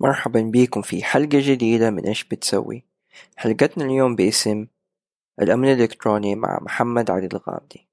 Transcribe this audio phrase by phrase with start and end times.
[0.00, 2.84] مرحبا بيكم في حلقة جديدة من إيش بتسوي؟
[3.36, 4.66] حلقتنا اليوم باسم
[5.42, 7.88] الأمن الإلكتروني مع محمد علي الغامدي.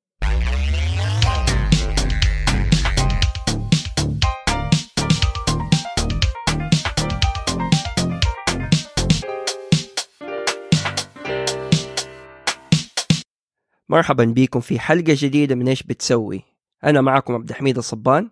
[13.89, 16.43] مرحبا بيكم في حلقة جديدة من إيش بتسوي.
[16.83, 18.31] أنا معكم عبد الحميد الصبان.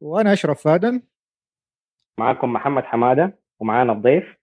[0.00, 1.02] وأنا أشرف فادن
[2.20, 4.36] معكم محمد حمادة ومعانا الضيف.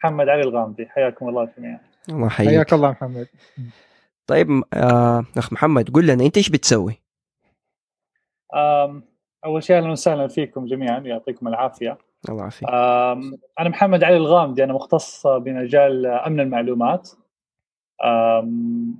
[0.00, 1.80] محمد علي الغامدي حياكم الله جميعا.
[2.08, 2.48] الله يحييك.
[2.50, 3.28] حياك الله محمد.
[4.26, 7.02] طيب آه أخ محمد قل لنا أنت إيش بتسوي؟
[9.44, 11.98] أول شيء أهلا وسهلا فيكم جميعا يعطيكم العافية.
[12.28, 12.68] الله يعافيك.
[13.60, 17.10] أنا محمد علي الغامدي أنا مختص بمجال أمن المعلومات.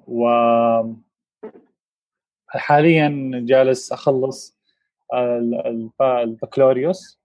[0.08, 0.28] و
[2.48, 4.58] حاليا جالس أخلص
[5.14, 7.20] ال- الب- البكالوريوس.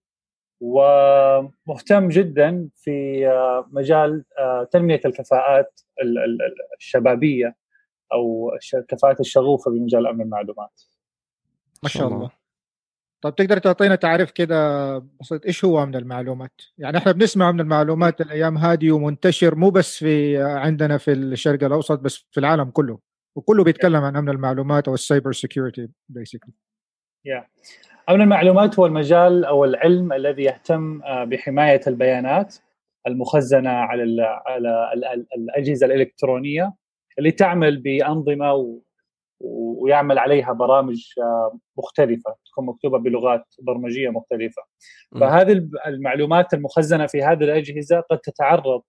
[0.61, 7.55] ومهتم جدا في آه، مجال آه، تنمية الكفاءات ال- ال- ال- الشبابية
[8.13, 10.81] أو الكفاءات الشغوفة بمجال أمن المعلومات.
[11.83, 12.31] ما شاء الله
[13.21, 18.21] طيب تقدر تعطينا تعريف كده بسيط إيش هو أمن المعلومات؟ يعني إحنا بنسمع أمن المعلومات
[18.21, 22.99] الأيام هذه ومنتشر مو بس في عندنا في الشرق الأوسط بس في العالم كله
[23.35, 26.53] وكله بيتكلم عن أمن المعلومات أو ال cyber security basically
[28.09, 32.55] امن المعلومات هو المجال أو العلم الذي يهتم آه، بحماية البيانات
[33.07, 36.73] المخزنة على ال على ال- ال- الأجهزة الإلكترونية
[37.19, 38.79] اللي تعمل بأنظمة و-
[39.83, 44.61] ويعمل عليها برامج آه، مختلفة تكون مكتوبة بلغات برمجية مختلفة
[45.11, 45.19] مم.
[45.19, 48.81] فهذه المعلومات المخزنة في هذه الأجهزة قد تتعرض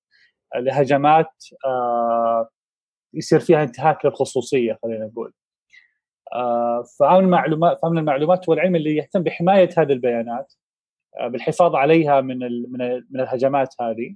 [0.57, 1.31] لهجمات
[1.67, 2.49] آه،
[3.15, 5.33] يصير فيها انتهاك للخصوصية خلينا نقول
[6.35, 10.53] آه، فامن المعلومات فامن المعلومات هو العلم اللي يهتم بحماية هذه البيانات
[11.21, 14.15] آه، بالحفاظ عليها من ال- من من الهجمات هذه.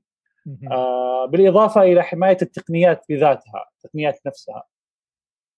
[0.72, 4.62] آه، بالإضافة إلى حماية التقنيات بذاتها التقنيات نفسها.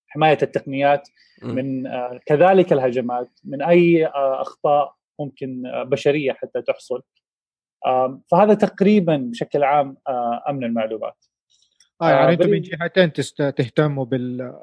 [0.09, 1.09] حماية التقنيات.
[1.43, 1.89] من
[2.27, 7.03] كذلك الهجمات من أي أخطاء ممكن بشرية حتى تحصل.
[8.31, 9.97] فهذا تقريبا بشكل عام
[10.49, 11.25] أمن المعلومات.
[12.03, 14.55] آه يعني أنتم من جهتين تست- تهتموا بال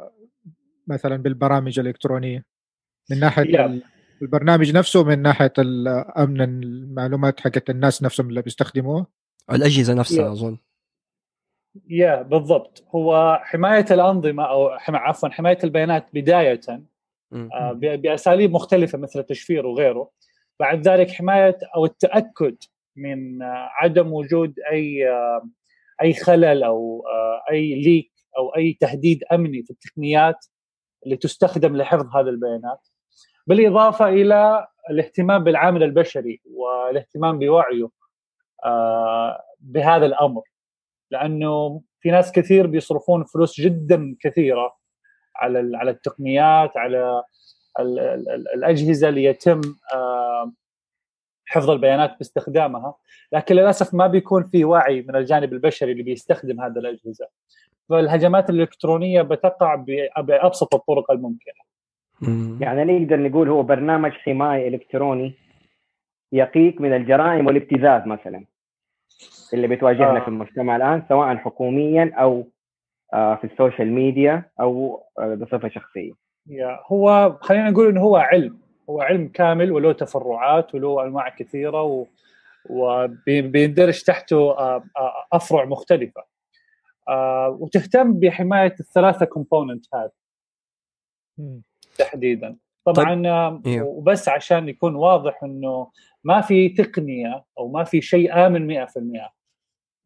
[0.88, 2.46] مثلا بالبرامج الإلكترونية
[3.12, 3.60] من ناحية Yeah.
[3.60, 3.84] ال-
[4.22, 5.54] البرنامج نفسه من ناحية
[6.18, 9.08] امن المعلومات حقت الناس نفسهم اللي بيستخدموها
[9.52, 10.32] الأجهزة نفسها يا.
[10.32, 10.58] أظن
[11.90, 16.60] يا بالضبط هو حماية الأنظمة أو حما عفوا حماية البيانات بداية.
[17.34, 20.12] آه، ب- بأساليب مختلفة مثل التشفير وغيره
[20.60, 22.56] بعد ذلك حماية أو التأكد
[22.96, 25.50] من آه، عدم وجود أي آه،
[26.02, 30.46] أي خلل أو آه، أي ليك أو أي تهديد أمني في التقنيات
[31.06, 32.88] اللي تستخدم لحفظ هذه البيانات
[33.48, 37.90] بالإضافة إلى الاهتمام بالعامل البشري والاهتمام بوعيه
[38.66, 40.42] آه، بهذا الأمر.
[41.12, 44.76] لأنه في ناس كثير بيصرفون فلوس جدا كثيرة
[45.36, 47.24] على على التقنيات على
[47.80, 49.62] ال- ال- ال- الأجهزة اللي يتم
[51.46, 52.96] حفظ البيانات باستخدامها.
[53.32, 57.28] لكن للأسف ما بيكون في وعي من الجانب البشري اللي بيستخدم هذه الأجهزة.
[57.90, 59.76] فالهجمات الإلكترونية بتقع
[60.18, 61.66] بأبسط الطرق الممكنة
[62.22, 62.60] مم.
[62.62, 65.34] يعني نقدر نقول هو برنامج حماية إلكتروني
[66.32, 68.46] يقيك من الجرائم والابتزاز مثلا
[69.54, 70.20] اللي بتواجهنا آه.
[70.20, 72.48] في المجتمع الآن سواء حكوميا أو
[73.14, 76.12] آه، في ال social media أو آه، بصفة شخصية
[76.48, 78.60] يا هو خلينا نقول إنه هو علم
[78.90, 82.06] هو علم كامل وله تفرعات وله أنواع كثيرة و
[82.70, 84.84] وبيندرج تحته آه،
[85.34, 86.24] أفرع مختلفة
[87.50, 90.12] وتهتم بحماية الثلاثة component هذه
[91.98, 92.56] تحديدا.
[92.86, 93.82] طبعا آه، إيه.
[93.82, 95.92] وبس عشان يكون واضح إنه
[96.24, 99.32] ما في تقنية أو ما في شيء آمن 100%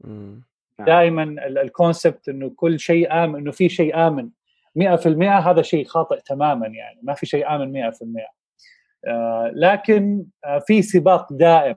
[0.01, 0.43] مم.
[0.79, 4.29] دائما ال concept إنه كل شيء آمن إنه في شيء آمن
[4.75, 7.95] 100% هذا شيء خاطئ تماما يعني ما في شيء آمن 100%
[9.05, 11.75] آه لكن آه في سباق دائم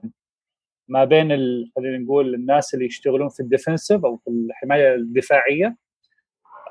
[0.87, 1.27] ما بين
[1.75, 5.77] خلينا نقول الناس اللي يشتغلون في ال defensive أو في الحماية الدفاعية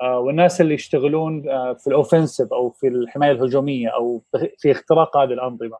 [0.01, 4.23] آه والناس اللي يشتغلون آه في ال offensive أو في الحماية الهجومية أو
[4.57, 5.77] في اختراق هذه الأنظمة.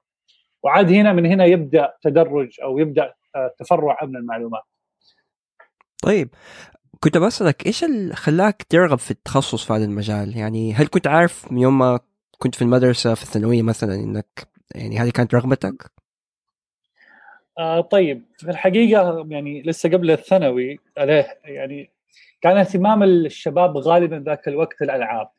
[0.63, 4.63] وعاد هنا من هنا يبدأ تدرج أو يبدأ آه تفرع أمن المعلومات.
[6.03, 6.29] طيب
[6.99, 11.51] كنت بسألك إيش اللي خلاك ترغب في التخصص في هذا المجال؟ يعني هل كنت عارف
[11.51, 11.99] من يوم ما
[12.37, 15.91] كنت في المدرسة في الثانوية مثلا إنك يعني هذه كانت رغبتك؟
[17.59, 21.91] آه طيب في الحقيقة يعني لسه قبل الثانوي عليه يعني
[22.41, 25.29] كان اهتمام الشباب غالبا ذاك الوقت الألعاب.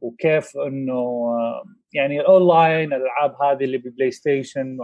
[0.00, 4.78] وكيف إنه آه، يعني الأونلاين الألعاب هذه اللي ب PlayStation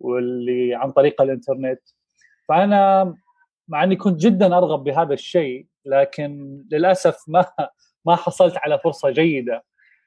[0.00, 1.80] واللي عن طريق الإنترنت
[2.48, 3.14] فأنا
[3.68, 7.46] مع إني كنت جدا أرغب بهذا الشيء لكن للأسف ما
[8.06, 9.64] ما حصلت على فرصة جيدة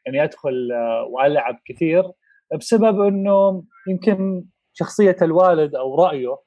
[0.07, 2.03] إني أدخل آه، وألعب كثير
[2.59, 6.38] بسبب إنه يمكن شخصية الوالد أو رأيه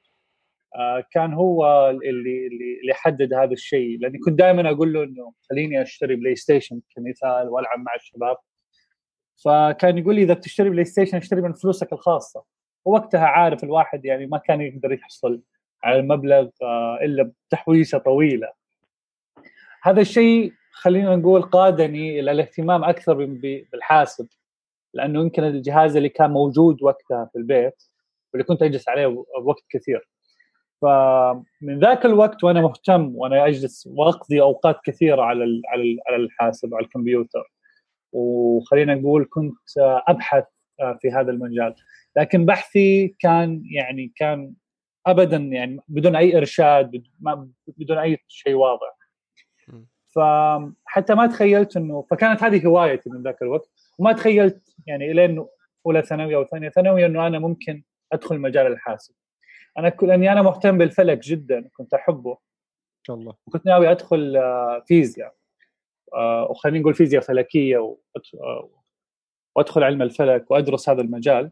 [0.75, 3.99] آه، كان هو اللي اللي اللي حدد هذا الشيء.
[3.99, 8.37] لأني كنت دائما أقول له إنه خليني أشتري PlayStation كمثال وألعب مع الشباب.
[9.45, 12.43] فكان يقول لي إذا بتشتري PlayStation اشتري من فلوسك الخاصة.
[12.85, 15.41] ووقتها عارف الواحد يعني ما كان يقدر يحصل
[15.83, 18.47] على المبلغ آه، إلا بتحويشة طويلة.
[19.83, 23.25] هذا الشيء خلينا نقول قادني إلى الاهتمام أكثر
[23.71, 24.27] بالحاسب.
[24.93, 27.83] لأنه يمكن الجهاز اللي كان موجود وقتها في البيت
[28.35, 30.09] واللي كنت أجلس عليه وقت كثير.
[30.81, 36.85] فمن ذاك الوقت وأنا مهتم وأنا أجلس وأقضي أوقات كثيرة على على على الحاسب على
[36.85, 37.53] الكمبيوتر.
[38.11, 39.57] وخلينا نقول كنت
[40.07, 40.43] أبحث
[41.01, 41.75] في هذا المجال.
[42.17, 44.53] لكن بحثي كان يعني كان
[45.07, 47.03] ابدا يعني بدون أي إرشاد
[47.67, 48.97] بدون أي شيء واضح.
[50.15, 53.69] فحتى ما تخيلت إنه فكانت هذه هوايتي من ذاك الوقت.
[53.99, 55.45] وما تخيلت يعني إلين
[55.85, 57.83] أولى ثانوي أو ثانية ثانوي إنه أنا ممكن
[58.15, 59.13] أدخل مجال الحاسب.
[59.77, 62.31] أنا لأني أنا مهتم بالفلك جدا كنت أحبه.
[62.31, 63.33] إن شاء الله.
[63.47, 65.35] وكنت ناوي أدخل آه، فيزياء.
[66.13, 67.97] آه، وخلينا نقول فيزياء فلكية
[68.41, 68.69] آه،
[69.55, 71.51] وأدخل علم الفلك وأدرس هذا المجال.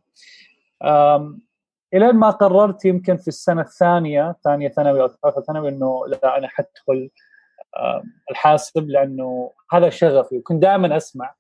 [1.94, 6.48] الين ما قررت يمكن في السنة الثانية ثانية ثانوي أو ثالثة ثانوي إنه لا أنا
[6.48, 7.10] حدخل
[8.32, 11.36] الحاسب لأنه هذا شغفي وكنت دائما أسمع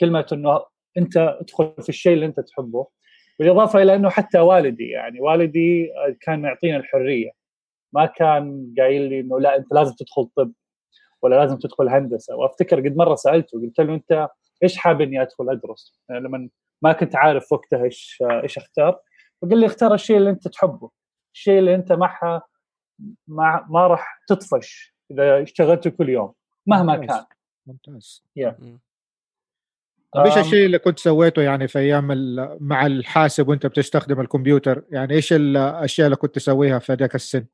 [0.00, 0.64] كلمة إنه
[0.98, 2.86] أنت ادخل في الشيء اللي أنت تحبه.
[3.38, 5.90] بالإضافة إلى إنه حتى والدي يعني والدي
[6.20, 7.30] كان يعطيني الحرية
[7.92, 10.52] ما كان قايل لي إنه لا أنت لازم تدخل طب
[11.22, 14.28] ولا لازم تدخل هندسة وأفتكر قد مرة سألته قلت له أنت
[14.62, 16.48] إيش حاب اني أدخل أدرس؟ يعني لما
[16.82, 19.00] ما كنت عارف وقتها إيش إيش أختار
[19.42, 20.90] فقال لي اختار الشيء اللي أنت تحبه
[21.34, 22.42] الشيء اللي أنت معها
[23.28, 26.32] ما ما راح تطفش إذا اشتغلته كل يوم
[26.66, 27.16] مهما ممتاز.
[27.16, 27.26] كان
[27.66, 28.54] ممتاز yeah.
[30.14, 32.06] طيب إيش الشيء اللي كنت سويته يعني في أيام
[32.60, 37.44] مع الحاسب وأنت بتستخدم الكمبيوتر؟ يعني إيش الأشياء اللي كنت تسويها في ذاك السن؟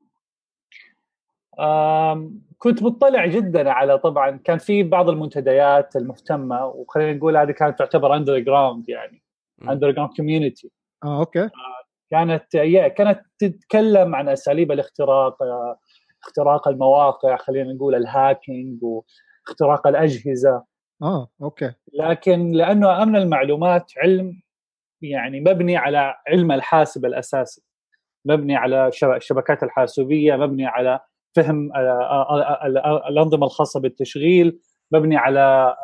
[2.59, 8.17] كنت مطلع جدا على طبعا كان في بعض المنتديات المهتمة وخلينا نقول هذه كانت تعتبر
[8.17, 9.23] underground يعني
[9.63, 10.71] underground community
[11.05, 11.43] آه okay.
[11.43, 11.51] آه
[12.11, 12.57] كانت
[12.97, 15.79] كانت تتكلم عن أساليب الاختراق آه،
[16.23, 20.63] اختراق المواقع خلينا نقول ال hacking واختراق الأجهزة.
[21.03, 21.73] آه okay.
[21.95, 24.43] لكن لأنه أمن المعلومات علم
[25.03, 27.63] يعني مبني على علم الحاسب الأساسي
[28.25, 31.01] مبني على الشبكات الحاسوبية مبني على
[31.37, 34.61] فهم آه، آه، آه، الأنظمة الخاصة بالتشغيل
[34.93, 35.75] مبني على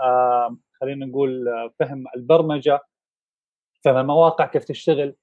[0.80, 1.44] خلينا نقول
[1.78, 2.80] فهم البرمجة
[3.84, 5.16] فهم المواقع كيف تشتغل.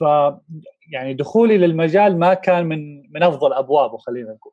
[0.00, 0.04] ف
[0.92, 4.52] يعني دخولي للمجال ما كان من من أفضل أبوابه خلينا نقول.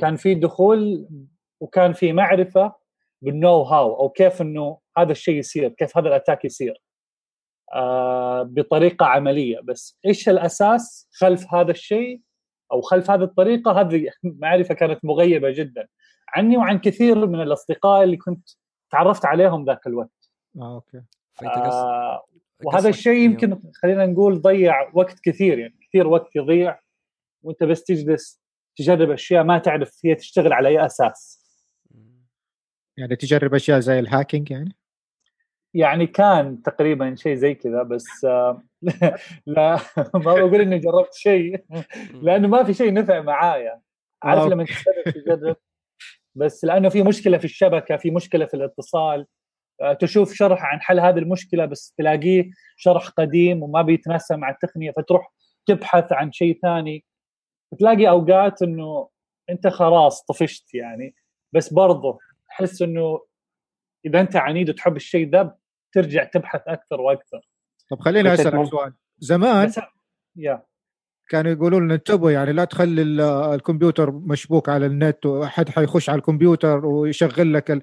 [0.00, 1.08] كان في دخول
[1.60, 2.72] وكان في معرفة
[3.22, 6.82] بالنو هاو أو كيف إنه هذا الشيء يصير كيف هذا الاتاك يصير.
[7.74, 9.60] آه بطريقة عملية.
[9.60, 12.20] بس إيش الأساس خلف هذا الشيء؟
[12.72, 15.88] أو خلف هذه الطريقة؟ هذه معرفة كانت مغيبة جدا
[16.28, 18.48] عني وعن كثير من الأصدقاء اللي كنت
[18.90, 20.30] تعرفت عليهم ذاك الوقت.
[20.60, 21.02] آه أوكي.
[21.42, 22.24] آه
[22.64, 26.80] وهذا الشيء يمكن خلينا نقول ضيع وقت كثير يعني كثير وقت يضيع.
[27.42, 28.42] وأنت بس تجلس
[28.76, 31.45] تجرب أشياء ما تعرف هي تشتغل على أي أساس.
[32.98, 34.76] يعني تجرب أشياء زي الهاكينج يعني؟
[35.74, 38.62] يعني كان تقريبا شيء زي كذا بس آه،
[39.46, 39.78] لا
[40.14, 41.64] ما بقول إني جربت شيء
[42.22, 43.80] لأنه ما في شيء نفع معايا.
[44.22, 44.66] عارف لما
[45.14, 45.56] تجرب؟
[46.34, 49.26] بس لأنه في مشكلة في الشبكة في مشكلة في الاتصال.
[49.80, 54.90] آه، تشوف شرح عن حل هذه المشكلة بس تلاقيه شرح قديم وما بيتناسب مع التقنية
[54.90, 55.32] فتروح
[55.66, 57.04] تبحث عن شيء ثاني.
[57.78, 59.08] تلاقي أوقات إنه
[59.50, 61.14] أنت خلاص طفشت يعني.
[61.52, 62.18] بس برضه
[62.58, 63.20] تحس إنه
[64.06, 65.56] إذا أنت عنيد وتحب الشيء ذا
[65.92, 67.48] ترجع تبحث أكثر وأكثر.
[67.90, 68.92] طب خليني أسألك سؤال.
[69.18, 69.72] زمان
[70.36, 70.62] يا.
[71.28, 73.02] كانوا يقولون لنا انتبهوا يعني لا تخلي
[73.54, 77.82] الكمبيوتر مشبوك على النت وأحد حيخش على الكمبيوتر ويشغل لك ال...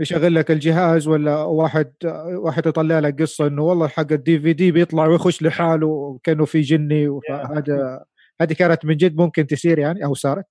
[0.00, 1.92] يشغل لك الجهاز ولا واحد
[2.28, 6.60] واحد يطلع لك قصة إنه والله حق الدي في دي بيطلع ويخش لحاله كانه في
[6.60, 8.04] جني هذا
[8.40, 10.44] هذه كانت من جد ممكن تصير يعني أو صارت؟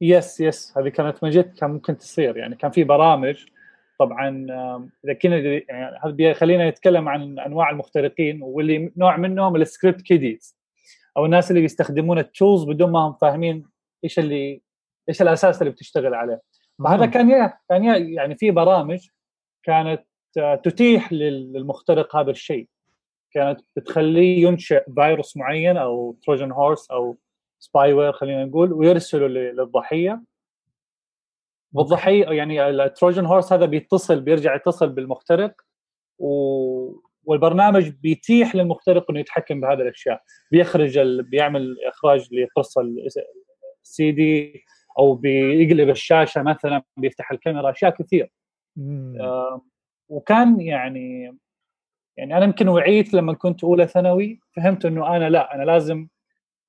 [0.00, 2.56] yes yes هذه كانت من جد كان ممكن تصير يعني.
[2.56, 3.46] كان في برامج
[3.98, 4.46] طبعا
[5.04, 10.56] إذا كنا يعني هذا خلينا نتكلم عن أنواع المخترقين واللي نوع منهم ال script kiddies
[11.16, 13.64] أو الناس اللي بيستخدمون ال tools بدون ما هم فاهمين
[14.04, 14.62] إيش اللي
[15.08, 16.40] إيش الأساس اللي بتشتغل عليه.
[16.84, 17.84] فهذا كان كان
[18.14, 19.08] يعني في برامج
[19.62, 20.06] كانت
[20.38, 22.68] آه، تتيح للمخترق هذا الشيء.
[23.32, 27.16] كانت بتخليه ينشئ فيروس معين أو trojan horse أو
[27.66, 30.22] spyware خلينا نقول ويرسلوا للضحية.
[31.72, 35.54] والضحية يعني ال trojan horse هذا بيتصل بيرجع يتصل بالمخترق
[36.18, 36.26] و...
[37.24, 40.22] والبرنامج بيتيح للمخترق إنه يتحكم بهذه الأشياء.
[40.50, 41.22] بيخرج ال...
[41.22, 42.82] بيعمل إخراج لقصة
[43.82, 44.64] السي دي
[44.98, 48.30] أو بيقلب الشاشة مثلا بيفتح الكاميرا أشياء كثير.
[49.20, 49.62] آه
[50.08, 51.38] وكان يعني
[52.16, 56.08] يعني أنا يمكن وعيت لما كنت أولى ثانوي فهمت إنه أنا لا أنا لازم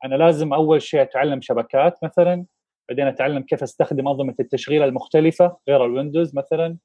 [0.05, 2.45] أنا لازم أول شيء أتعلم شبكات مثلا
[2.89, 6.77] بعدين أتعلم كيف أستخدم أنظمة التشغيل المختلفة غير الويندوز مثلا.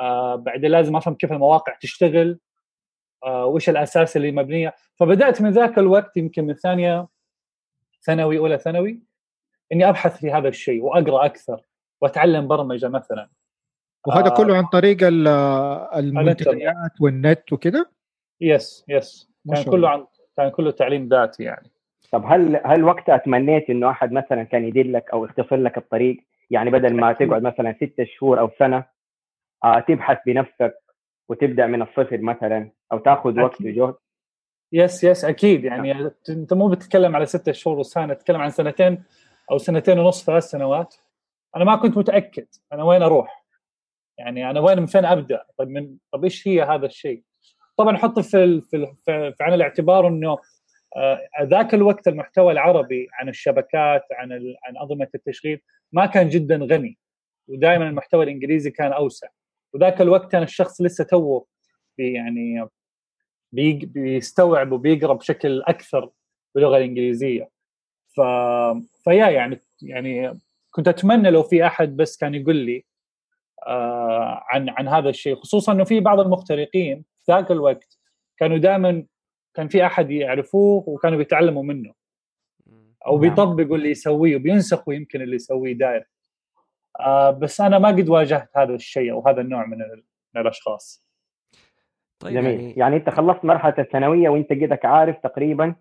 [0.00, 2.38] آه بعدين لازم أفهم كيف المواقع تشتغل.
[3.24, 4.74] آه وإيش الأساس اللي مبنية.
[4.94, 7.08] فبدأت من ذاك الوقت يمكن من ثانية
[8.02, 9.02] ثانوي أولى ثانوي
[9.72, 11.60] إني أبحث في هذا الشيء وأقرأ أكثر
[12.00, 13.30] وأتعلم برمجة مثلا.
[14.06, 14.36] وهذا آه.
[14.36, 14.98] كله عن طريق
[15.96, 17.86] المنتديات والنت وكذا؟
[18.40, 20.06] yes yes كان كله عن
[20.36, 21.70] كان كله تعليم ذاتي يعني.
[22.12, 26.70] طب هل هل وقتها تمنيت إنه أحد مثلا كان يدلك أو يختصر لك الطريق؟ يعني
[26.70, 28.84] بدل ما تقعد مثلا ستة شهور أو سنة
[29.64, 30.74] آه تبحث بنفسك
[31.28, 33.94] وتبدأ من الصفر مثلا أو تأخذ وقت وجهد
[34.72, 35.64] yes yes أكيد.
[35.64, 36.10] يعني نعم.
[36.28, 39.02] أنت مو بتتكلم على ستة شهور وسنة تتكلم عن سنتين
[39.50, 40.94] أو سنتين ونص ثلاث سنوات.
[41.56, 43.44] أنا ما كنت متأكد أنا وين أروح.
[44.18, 47.22] يعني أنا وين من فين أبدأ؟ طيب من طيب إيش هي هذا الشيء؟
[47.76, 50.38] طبعا حط في في, في عين الاعتبار إنه
[51.42, 54.32] ذاك الوقت المحتوى العربي عن الشبكات عن
[54.64, 55.60] عن أنظمة التشغيل
[55.92, 56.98] ما كان جدا غني
[57.48, 59.28] ودائما المحتوى الإنجليزي كان أوسع.
[59.74, 61.46] وذاك الوقت كان الشخص لسه توه
[61.98, 62.68] يعني
[63.52, 66.10] بيستوعب وبيقرأ بشكل أكثر
[66.54, 67.50] باللغة الإنجليزية.
[68.16, 68.20] ف
[69.04, 70.38] فيا يعني يعني
[70.70, 72.84] كنت أتمنى لو في أحد بس كان يقول لي
[73.66, 77.98] آه عن عن هذا الشيء خصوصا إنه في بعض المخترقين في ذاك الوقت
[78.36, 79.06] كانوا دائما
[79.54, 81.94] كان في أحد يعرفوه وكانوا بيتعلموا منه.
[83.06, 83.20] أو نعم.
[83.20, 86.08] بيطبقوا اللي يسويه وبينسخوا يمكن اللي يسويه داير
[87.00, 89.78] آه بس أنا ما قد واجهت هذا الشيء أو هذا النوع من,
[90.34, 91.04] من الأشخاص.
[92.18, 92.60] طيب جميل.
[92.60, 92.74] يعني...
[92.76, 95.74] يعني أنت خلصت مرحلة الثانوية وأنت قدك عارف تقريبا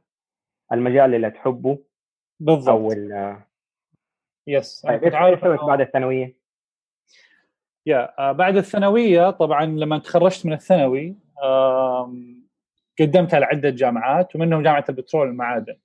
[0.71, 1.79] المجال اللي تحبه
[2.39, 2.69] بالضبط.
[2.69, 3.37] أو ال
[4.47, 6.35] يس طيب إيش عارف بعد الثانوية؟
[7.85, 11.15] يا آه بعد الثانوية طبعا لما تخرجت من الثانوي
[13.33, 15.75] على عده جامعات ومنهم جامعة البترول والمعادن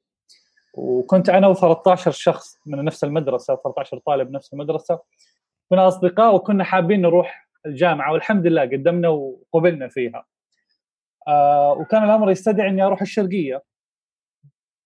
[0.75, 5.01] وكنت أنا و13 شخص من نفس المدرسة 13 طالب نفس المدرسة
[5.71, 10.27] كنا أصدقاء وكنا حابين نروح الجامعة والحمد لله قدمنا وقبلنا فيها.
[11.29, 13.63] آه وكان الأمر يستدعي إني أروح الشرقية.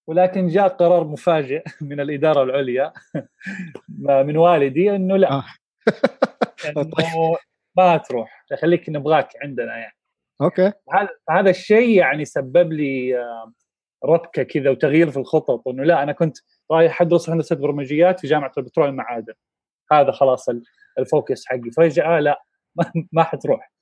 [0.06, 2.92] ولكن جاء قرار مفاجئ من الإدارة العليا
[3.98, 5.32] من والدي إنه لا.
[5.32, 5.44] آه.
[6.76, 7.36] إنه
[7.76, 8.44] ما تروح.
[8.62, 9.97] خليك نبغاك عندنا يعني.
[10.40, 10.72] أوكي.
[10.92, 13.52] هذا هذا الشيء يعني سبب لي آه،
[14.04, 16.36] ربكة كذا وتغيير في الخطط إنه لا أنا كنت
[16.70, 19.34] رايح أدرس هندسة برمجيات في جامعة البترول المعادن.
[19.92, 20.46] هذا خلاص
[20.98, 21.70] الفوكس حقي.
[21.76, 22.42] فجأة لا
[23.12, 23.72] ما حتروح.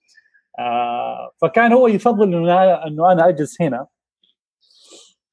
[0.59, 3.87] آه فكان هو يفضل إنه إنه أنا أجلس هنا.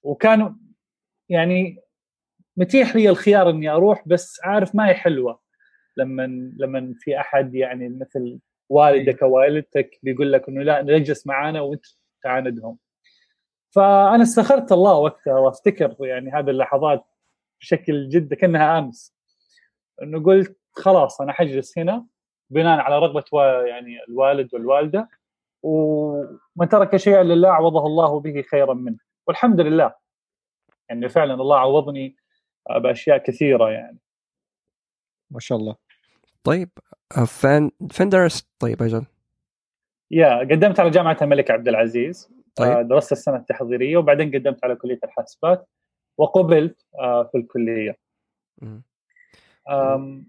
[0.03, 0.55] وكان
[1.29, 1.79] يعني
[2.57, 5.39] متيح لي الخيار إني أروح بس عارف ما هي حلوة.
[5.97, 8.39] لما لما في أحد يعني مثل
[8.69, 11.85] والدك أو والدتك بيقول لك إنه لا نجلس معانا وأنت
[12.23, 12.77] تعاندهم.
[13.75, 17.05] فأنا استخرت الله وقتها وأفتكر يعني هذه اللحظات
[17.59, 19.15] بشكل جدا كأنها آمس.
[20.01, 22.05] إنه قلت خلاص أنا حجلس هنا
[22.49, 23.23] بناء على رغبة
[23.65, 25.09] يعني الوالد والوالدة
[25.63, 28.97] ومن ترك شيئا لله عوضه الله به خيرا منه.
[29.27, 29.95] والحمد لله.
[30.89, 32.15] يعني فعلا الله عوضني
[32.69, 33.99] بأشياء كثيرة يعني.
[35.31, 35.75] ما شاء الله.
[36.43, 36.69] طيب
[37.25, 39.05] فين فين درست طيب أجل؟
[40.11, 42.71] يا قدمت على جامعة الملك عبد العزيز طيب.
[42.71, 45.69] آه، درست السنة التحضيرية وبعدين قدمت على كلية الحاسبات
[46.17, 47.97] وقبلت آه، في الكلية.
[49.69, 50.27] أم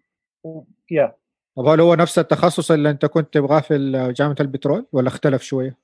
[0.91, 1.15] يا
[1.57, 5.77] طب هل هو نفس التخصص اللي أنت كنت تبغاه في جامعة البترول ولا اختلف شوية؟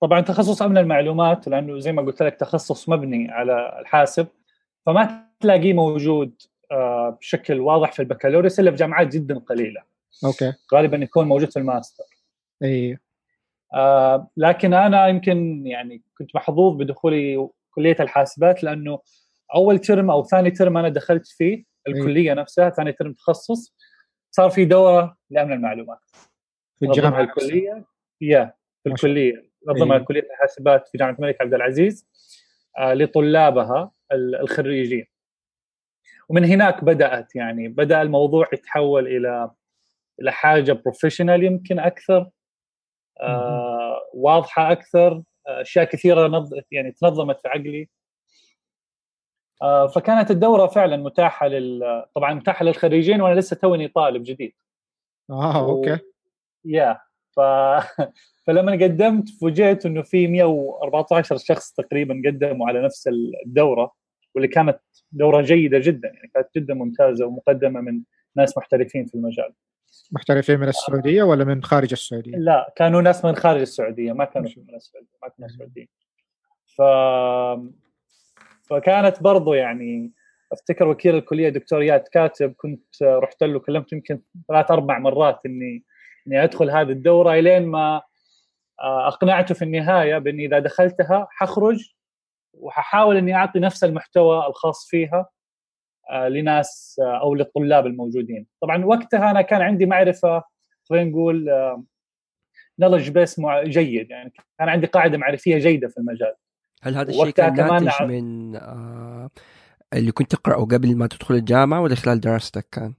[0.00, 4.26] طبعا تخصص أمن المعلومات لأنه زي ما قلت لك تخصص مبني على الحاسب
[4.86, 6.55] فما تلاقيه موجود آه،
[7.20, 9.82] بشكل واضح في البكالوريوس إلا في جامعات جدا قليلة.
[10.24, 10.52] okay.
[10.74, 12.04] غالبا يكون موجود في الماستر.
[12.62, 12.98] إي.
[13.74, 18.98] آه لكن أنا يمكن يعني كنت محظوظ بدخولي كلية الحاسبات لأنه
[19.54, 23.76] أول ترم أو ثاني ترم أنا دخلت فيه الكلية نفسها ثاني ترم تخصص
[24.30, 25.98] صار في دورة لأمن المعلومات.
[26.78, 27.84] في الجامعة الكلية
[28.20, 29.50] yeah في الكلية.
[29.68, 32.06] نظمها كلية الحاسبات في جامعة الملك عبد العزيز
[32.78, 35.06] آه لطلابها الخريجين.
[36.28, 39.50] ومن هناك بدأت يعني بدأ الموضوع يتحول إلى
[40.20, 42.30] إلى حاجة professional يمكن أكثر
[43.20, 46.50] آه واضحة أكثر أشياء كثيرة نض...
[46.70, 47.88] يعني تنظمت في عقلي.
[49.62, 54.52] آه، فكانت الدورة فعلا متاحة لل طبعا متاحة للخريجين وأنا لسه توني طالب جديد.
[55.30, 55.92] آه okay.
[55.92, 55.96] و...
[56.64, 57.00] yeah
[57.36, 57.40] ف...
[58.46, 63.08] فلما قدمت فوجئت إنه في 114 شخص تقريبا قدموا على نفس
[63.46, 63.92] الدورة.
[64.36, 64.78] واللي كانت
[65.12, 68.02] دورة جيدة جدا يعني كانت جدا ممتازة ومقدمة من
[68.36, 69.52] ناس محترفين في المجال.
[70.12, 74.48] محترفين من السعودية ولا من خارج السعودية؟ لا كانوا ناس من خارج السعودية ما كانوا
[74.56, 75.88] من السعودية ما كانوا سعوديين.
[76.66, 76.82] ف
[78.70, 80.12] فكانت برضو يعني
[80.52, 85.84] أفتكر وكيل الكلية دكتور ياد كاتب كنت رحت له كلمت يمكن ثلاث أربع مرات إني
[86.26, 88.02] إني أدخل هذه الدورة إلين ما
[88.80, 91.95] آه، أقنعته في النهاية بإني إذا دخلتها حخرج
[92.60, 95.26] وححاول إني أعطي نفس المحتوى الخاص فيها
[96.10, 98.46] آه، لناس آه، أو للطلاب الموجودين.
[98.62, 100.42] طبعا وقتها أنا كان عندي معرفة
[100.88, 101.48] خلينا نقول
[102.78, 106.34] نولج بيس جيد يعني كان عندي قاعدة معرفية جيدة في المجال.
[106.82, 109.30] هل هذا الشيء كان ناتج من آه
[109.92, 112.94] اللي كنت تقرأه قبل ما تدخل الجامعة ولا خلال دراستك كان؟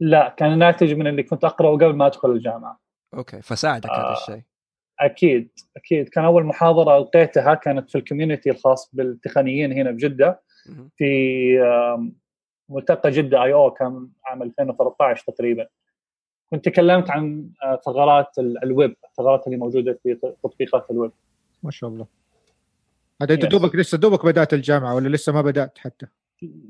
[0.00, 2.80] لا كان ناتج من اللي كنت أقرأه قبل ما أدخل الجامعة.
[3.14, 4.06] okay فساعدك آه.
[4.06, 4.42] هذا الشيء.
[5.00, 6.08] أكيد أكيد.
[6.08, 10.40] كان أول محاضرة ألقيتها كانت في ال community الخاص بالتقنيين هنا بجده
[10.96, 11.04] في
[12.68, 15.66] ملتقى جدة IO كان عام 2013 تقريبا.
[16.50, 21.10] كنت تكلمت عن آه، ثغرات الويب الثغرات اللي موجودة في تطبيقات الويب.
[21.62, 22.06] ما شاء الله.
[23.22, 26.06] هذا انت دوبك لسه دوبك بدأت الجامعة ولا لسه ما بدأت حتى؟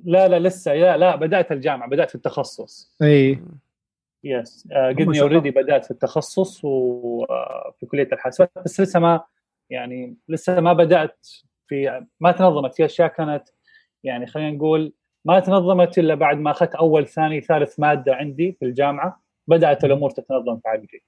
[0.04, 3.42] لا لا لسه لا لا بدأت الجامعة بدأت في التخصص اي
[4.24, 7.32] yes قدني already بدأت في التخصص وفي
[7.82, 9.20] آه، كلية الحاسبات بس لسه ما
[9.70, 11.28] يعني لسه ما بدأت
[11.68, 13.42] في ما تنظمت في أشياء كانت
[14.04, 14.92] يعني خلينا نقول
[15.24, 20.10] ما تنظمت إلا بعد ما أخذت أول ثاني ثالث مادة عندي في الجامعة بدأت الأمور
[20.10, 21.02] تتنظم في عقلي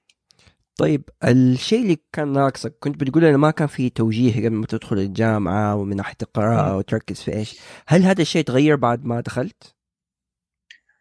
[0.77, 4.97] طيب الشيء اللي كان ناقصك كنت بتقول إنه ما كان في توجيه قبل ما تدخل
[4.97, 9.76] الجامعة ومن ناحيه القراءه وتركز في إيش هل هذا الشيء تغير بعد ما دخلت؟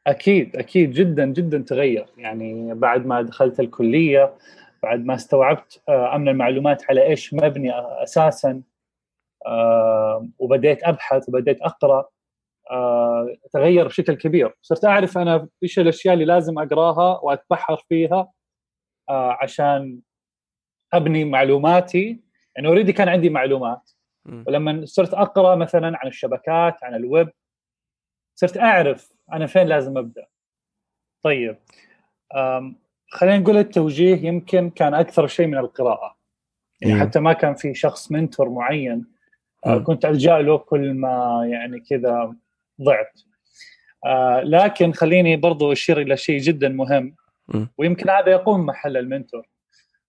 [0.06, 2.06] أكيد أكيد جدا جدا تغير.
[2.18, 4.34] يعني بعد ما دخلت الكلية
[4.82, 8.62] بعد ما استوعبت آه، أمن المعلومات على إيش مبني أساسا
[9.47, 12.08] آه، وبديت أبحث وبديت أقرأ
[12.71, 14.54] آه، تغير بشكل كبير.
[14.62, 18.32] صرت أعرف أنا إيش الأشياء اللي لازم أقراها وأتبحر فيها
[19.10, 20.00] عشان
[20.92, 22.21] أبني معلوماتي.
[22.56, 23.90] يعني already كان عندي معلومات.
[24.47, 27.28] ولما صرت أقرأ مثلا عن الشبكات عن الويب
[28.34, 30.26] صرت أعرف أنا فين لازم أبدأ؟
[31.23, 31.56] طيب
[33.10, 36.17] خلينا نقول التوجيه يمكن كان أكثر شيء من القراءة.
[36.80, 39.06] يعني حتى ما كان في شخص منتور معين
[39.67, 42.34] آه، كنت ألجأ له كل ما يعني كذا
[42.82, 43.21] ضعت.
[44.06, 47.17] آه لكن خليني برضو أشير إلى شيء جدا مهم.
[47.78, 49.49] ويمكن هذا يقوم محل المنتور.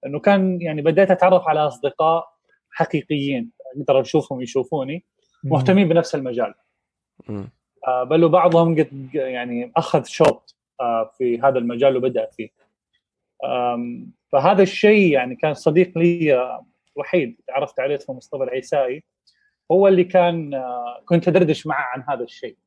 [0.05, 2.27] إنه كان يعني بديت أتعرف على أصدقاء
[2.71, 5.05] حقيقيين أقدر أشوفهم يشوفوني
[5.43, 6.53] مهتمين بنفس المجال.
[7.87, 12.49] بل وبعضهم قد يعني أخذ شوط آه في هذا المجال وبدأ فيه.
[14.31, 16.37] فهذا الشيء يعني كان صديق لي
[16.95, 19.03] وحيد تعرفت عليه اسمه مصطفى العيسائي.
[19.71, 22.57] هو اللي كان آه، كنت أدردش معه عن هذا الشيء.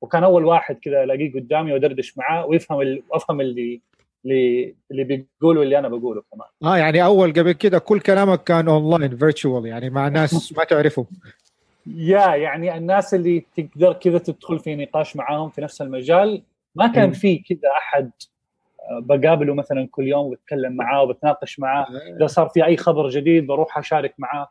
[0.00, 3.80] وكان أول واحد كذا ألاقيه قدامي وأدردش معاه ويفهم وأفهم اللي
[4.24, 6.72] اللي اللي بيقولوا اللي أنا بقوله كمان.
[6.72, 11.06] آه يعني أول قبل كده كل كلامك كان online virtual يعني مع ناس ما تعرفهم.
[11.86, 16.42] yeah يعني الناس اللي تقدر كذا تدخل في نقاش معاهم في نفس المجال.
[16.74, 18.10] ما كان في كذا أحد
[18.80, 21.82] آه، بقابله مثلا كل يوم وبتكلم معاه وبتناقش معاه.
[21.82, 22.16] آه.
[22.16, 24.50] إذا صار في أي خبر جديد بروح أشارك معاه.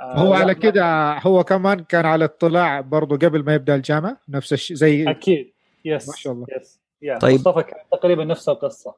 [0.00, 4.52] آه، هو على كده هو كمان كان على اطلاع برضه قبل ما يبدأ الجامعة نفس
[4.52, 5.52] الشيء زي أكيد.
[5.84, 6.46] yes ما شاء الله.
[6.56, 6.80] yes
[7.20, 7.34] طيب.
[7.34, 8.94] مصطفى كان تقريبا نفس القصة.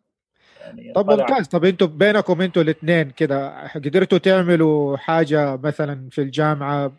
[0.60, 1.48] يعني طب ممتاز.
[1.48, 6.92] طب أنتوا بينكم أنتوا الاثنين كده قدرتوا تعملوا حاجة مثلا في الجامعة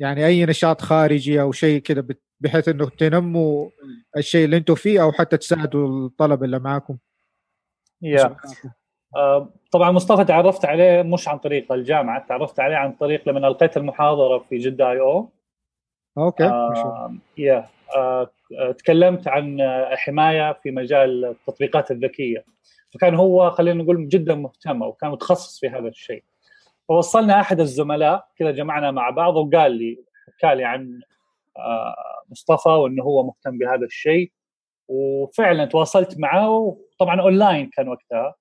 [0.00, 2.06] يعني أي نشاط خارجي أو شيء كده
[2.40, 3.70] بحيث إنه تنموا
[4.16, 6.96] الشيء اللي أنتوا فيه أو حتى تساعدوا الطلبة اللي معاكم.
[8.02, 8.36] يا.
[9.16, 13.76] آه، طبعا مصطفى تعرفت عليه مش عن طريق الجامعة تعرفت عليه عن طريق لما ألقيت
[13.76, 15.28] المحاضرة في جدة آي أو.
[16.18, 17.68] okay آه yeah.
[17.96, 18.30] آه
[18.78, 19.58] تكلمت عن
[19.92, 22.44] حماية في مجال التطبيقات الذكية.
[22.94, 26.24] فكان هو خلينا نقول جدا مهتم وكان متخصص في هذا الشيء.
[26.88, 31.00] فوصلنا أحد الزملاء كذا جمعنا مع بعض وقال لي حكى لي عن
[31.56, 31.94] آه
[32.30, 34.32] مصطفى وإنه هو مهتم بهذا الشيء.
[34.88, 38.34] وفعلا تواصلت معه طبعا أونلاين كان وقتها.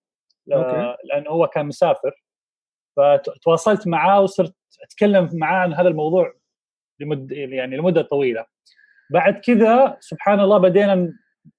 [1.04, 2.24] لأنه هو كان مسافر.
[2.96, 6.34] فتواصلت معاه وصرت أتكلم معاه عن هذا الموضوع
[7.00, 8.46] لمد يعني لمدة طويلة.
[9.10, 11.14] بعد كذا سبحان الله بدينا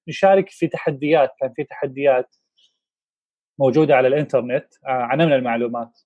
[0.08, 1.32] نشارك في تحديات.
[1.40, 2.36] كان في تحديات
[3.58, 6.00] موجودة على الإنترنت آه، عن المعلومات.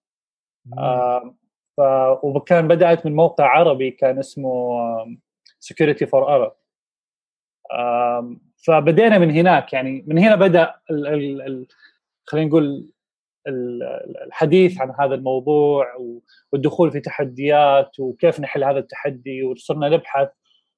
[1.76, 1.80] ف...
[2.22, 4.78] وكان بدأت من موقع عربي كان اسمه
[5.58, 6.52] Security4Arabs
[8.66, 9.72] فبدينا من هناك.
[9.72, 10.74] يعني من هنا بدأ
[12.24, 12.90] خلينا نقول
[14.26, 15.86] الحديث عن هذا الموضوع
[16.52, 20.28] والدخول في تحديات وكيف نحل هذا التحدي وصرنا نبحث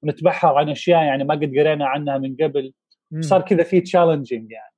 [0.02, 2.72] ونتبحر عن أشياء يعني ما قد قرينا عنها من قبل.
[3.20, 4.74] صار كذا في challenging يعني.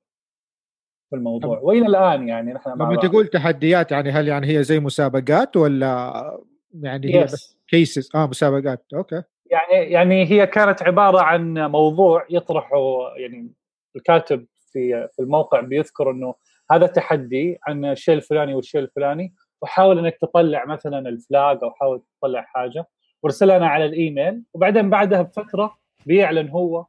[1.13, 1.59] في الموضوع.
[1.59, 6.39] وإلى الآن يعني نحن لما تقول تحديات يعني هل يعني هي زي مسابقات ولا
[6.81, 8.85] يعني هي بس cases آه مسابقات.
[8.95, 9.23] okay.
[9.45, 12.77] يعني يعني هي كانت عبارة عن موضوع يطرحه
[13.17, 13.51] يعني
[13.95, 16.35] الكاتب في في الموقع بيذكر إنه
[16.71, 22.41] هذا تحدي عن الشيء الفلاني والشيء الفلاني وحاول إنك تطلع مثلا الفلاج أو حاول تطلع
[22.41, 22.85] حاجة.
[23.23, 24.43] وارسلها لنا على الإيميل.
[24.53, 26.85] وبعدين بعدها بفترة بيعلن هو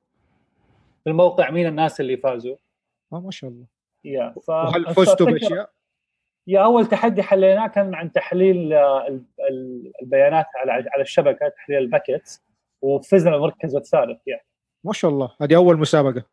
[1.05, 2.57] في الموقع مين الناس اللي فازوا.
[3.13, 3.74] آه ما شاء الله.
[4.05, 4.49] يا ف...
[4.49, 5.71] وهل فزتوا بأشياء؟
[6.47, 8.75] يا أول تحدي حليناه كان عن تحليل
[10.03, 12.45] البيانات على على الشبكة تحليل الباكيتس
[12.83, 14.21] وفزنا المركز الثالث.
[14.27, 14.47] يعني
[14.85, 15.37] ما شاء الله.
[15.41, 16.25] هذه أول مسابقة.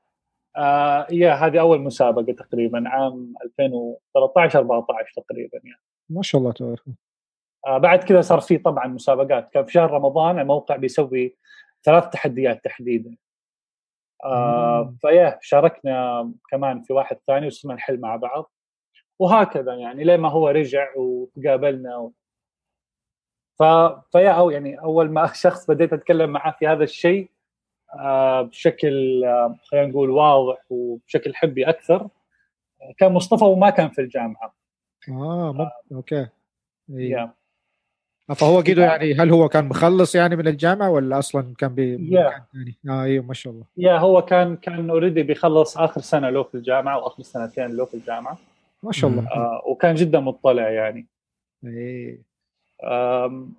[0.57, 6.81] آه يا هذه أول مسابقة تقريبا عام 2013 14 تقريبا يعني ما شاء الله تبارك
[7.67, 9.49] آه بعد كذا صار في طبعا مسابقات.
[9.53, 11.37] كان في شهر رمضان الموقع بيسوي
[11.83, 13.17] ثلاث تحديات تحديدا.
[14.25, 18.51] آه فيا شاركنا كمان في واحد ثاني وصرنا نحل مع بعض
[19.19, 22.13] وهكذا يعني لين ما هو رجع وتقابلنا و...
[23.59, 23.63] ف...
[24.11, 27.31] ف yeah أو يعني أول ما شخص بديت أتكلم معاه في هذا الشيء
[27.99, 32.09] آه بشكل آه خلينا نقول واضح وبشكل حبي أكثر
[32.97, 34.55] كان مصطفى وما كان في الجامعة
[35.09, 35.71] آه.
[35.91, 36.27] okay
[36.89, 37.40] إيه.
[38.33, 42.77] فهو قدو يعني هل هو كان مخلص يعني من الجامعة ولا أصلا كان بمكان ثاني؟
[42.89, 43.65] آه أيوه ما شاء الله.
[43.77, 47.93] yeah هو كان كان already بيخلص آخر سنة له في الجامعة وآخر سنتين له في
[47.93, 48.37] الجامعة.
[48.83, 49.27] ما شاء الله.
[49.31, 51.07] آه وكان جدا مطلع يعني.
[51.65, 52.19] إيه.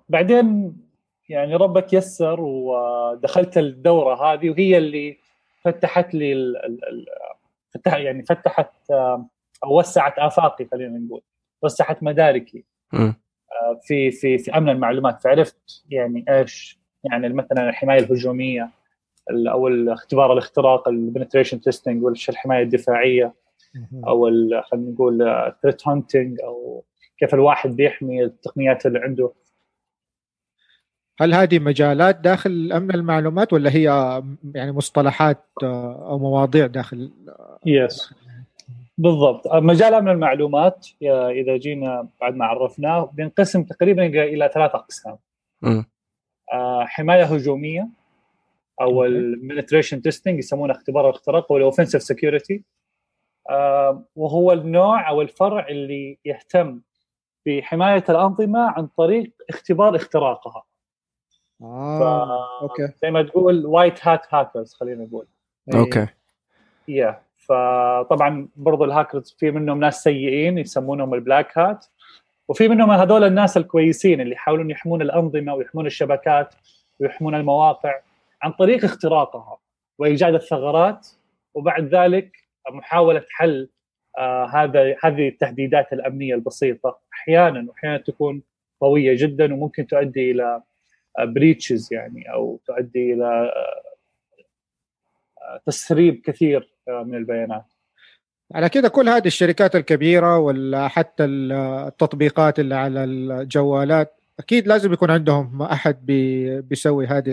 [0.09, 0.77] بعدين
[1.29, 5.17] يعني ربك يسر ودخلت الدورة هذه وهي اللي
[5.61, 7.05] فتحت لي ال ال
[7.73, 8.71] فتح يعني فتحت
[9.63, 11.21] أو وسعت آفاقي خلينا نقول.
[11.61, 12.63] وسعت مداركي.
[13.83, 15.21] في في في أمن المعلومات.
[15.21, 18.69] فعرفت يعني إيش يعني مثلا الحماية الهجومية
[19.31, 23.33] أو الاختبار الاختراق ال penetration testing والحمايه الدفاعية
[24.07, 24.29] أو
[24.71, 25.17] خلينا نقول
[25.63, 26.83] threat hunting أو
[27.17, 29.33] كيف الواحد بيحمي التقنيات اللي عنده.
[31.19, 33.83] هل هذه مجالات داخل أمن المعلومات ولا هي
[34.55, 37.11] يعني مصطلحات أو مواضيع داخل
[37.65, 38.13] yes
[38.97, 39.47] بالضبط.
[39.53, 45.17] مجال أمن المعلومات إذا جينا بعد ما عرفناه بينقسم تقريبا إلى ثلاث أقسام.
[46.53, 47.89] آه، حماية هجومية
[48.81, 52.63] أو ال penetration testing يسمونه اختبار الاختراق أو ال offensive security
[54.15, 56.81] وهو النوع أو الفرع اللي يهتم
[57.45, 60.63] بحماية الأنظمة عن طريق اختبار اختراقها.
[61.61, 62.87] آه okay.
[63.01, 65.27] زي ما تقول white hat hackers خلينا نقول.
[65.73, 66.07] okay.
[66.87, 71.85] yeah فطبعا برضو الهاكرز في منهم ناس سيئين يسمونهم ال black hat
[72.47, 76.55] وفي منهم هذول الناس الكويسين اللي يحاولون يحمون الأنظمة ويحمون الشبكات
[76.99, 77.99] ويحمون المواقع
[78.41, 79.57] عن طريق اختراقها
[79.99, 81.07] وإيجاد الثغرات
[81.53, 82.35] وبعد ذلك
[82.71, 83.69] محاولة حل
[84.17, 86.99] آه هذا هذه التهديدات الأمنية البسيطة.
[87.13, 88.41] أحيانا واحيانا تكون
[88.81, 90.61] قوية جدا وممكن تؤدي إلى
[91.19, 93.51] breaches يعني أو تؤدي إلى
[95.65, 97.65] تسريب كثير من البيانات.
[98.53, 105.11] على كده كل هذه الشركات الكبيرة ولا حتى التطبيقات اللي على الجوالات أكيد لازم يكون
[105.11, 107.31] عندهم أحد بي بيسوي هذه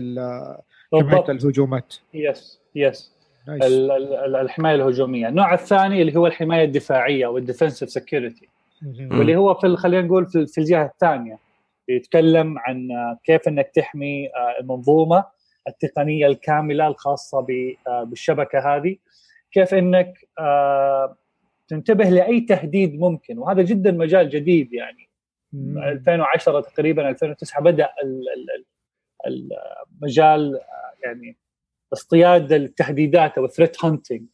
[0.92, 1.94] حماية الهجومات.
[2.14, 3.12] yes yes
[4.40, 5.28] الحماية الهجومية.
[5.28, 8.48] النوع الثاني اللي هو الحماية الدفاعية وال defensive security
[8.96, 11.38] واللي هو في خلينا نقول في الجهة الثانية
[11.88, 12.88] يتكلم عن
[13.24, 14.28] كيف إنك تحمي
[14.60, 15.24] المنظومة
[15.68, 17.46] التقنية الكاملة الخاصة
[18.04, 18.96] بالشبكة هذه.
[19.52, 20.28] كيف إنك
[21.68, 23.38] تنتبه لأي تهديد ممكن.
[23.38, 25.10] وهذا جدا مجال جديد يعني.
[25.54, 27.88] 2010 تقريبا 2009 بدأ
[29.26, 30.60] المجال
[31.04, 31.36] يعني
[31.92, 34.26] اصطياد التهديدات أو ال threat hunting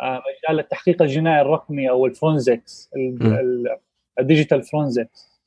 [0.00, 2.90] مجال التحقيق الجنائي الرقمي أو ال forensics
[4.18, 5.42] ال digital forensics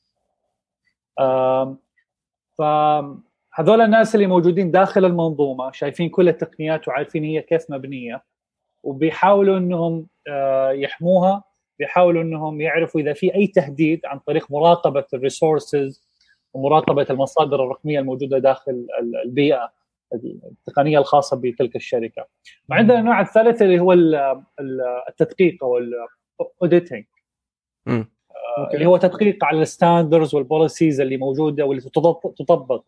[2.58, 8.31] فهذول الناس اللي موجودين داخل المنظومة شايفين كل التقنيات وعارفين هي كيف مبنية.
[8.82, 10.06] وبيحاولوا إنهم
[10.72, 11.44] يحموها
[11.78, 16.08] بيحاولوا إنهم يعرفوا إذا في أي تهديد عن طريق مراقبة ال resources
[16.54, 18.86] ومراقبة المصادر الرقمية الموجودة داخل
[19.24, 19.72] البيئة
[20.44, 22.26] التقنية الخاصة بتلك الشركة.
[22.68, 23.92] وعندنا النوع الثالث اللي هو
[25.08, 27.04] التدقيق أو ال auditing
[28.74, 31.82] اللي هو تدقيق على ال standards وال policies اللي موجودة واللي
[32.38, 32.84] تطبق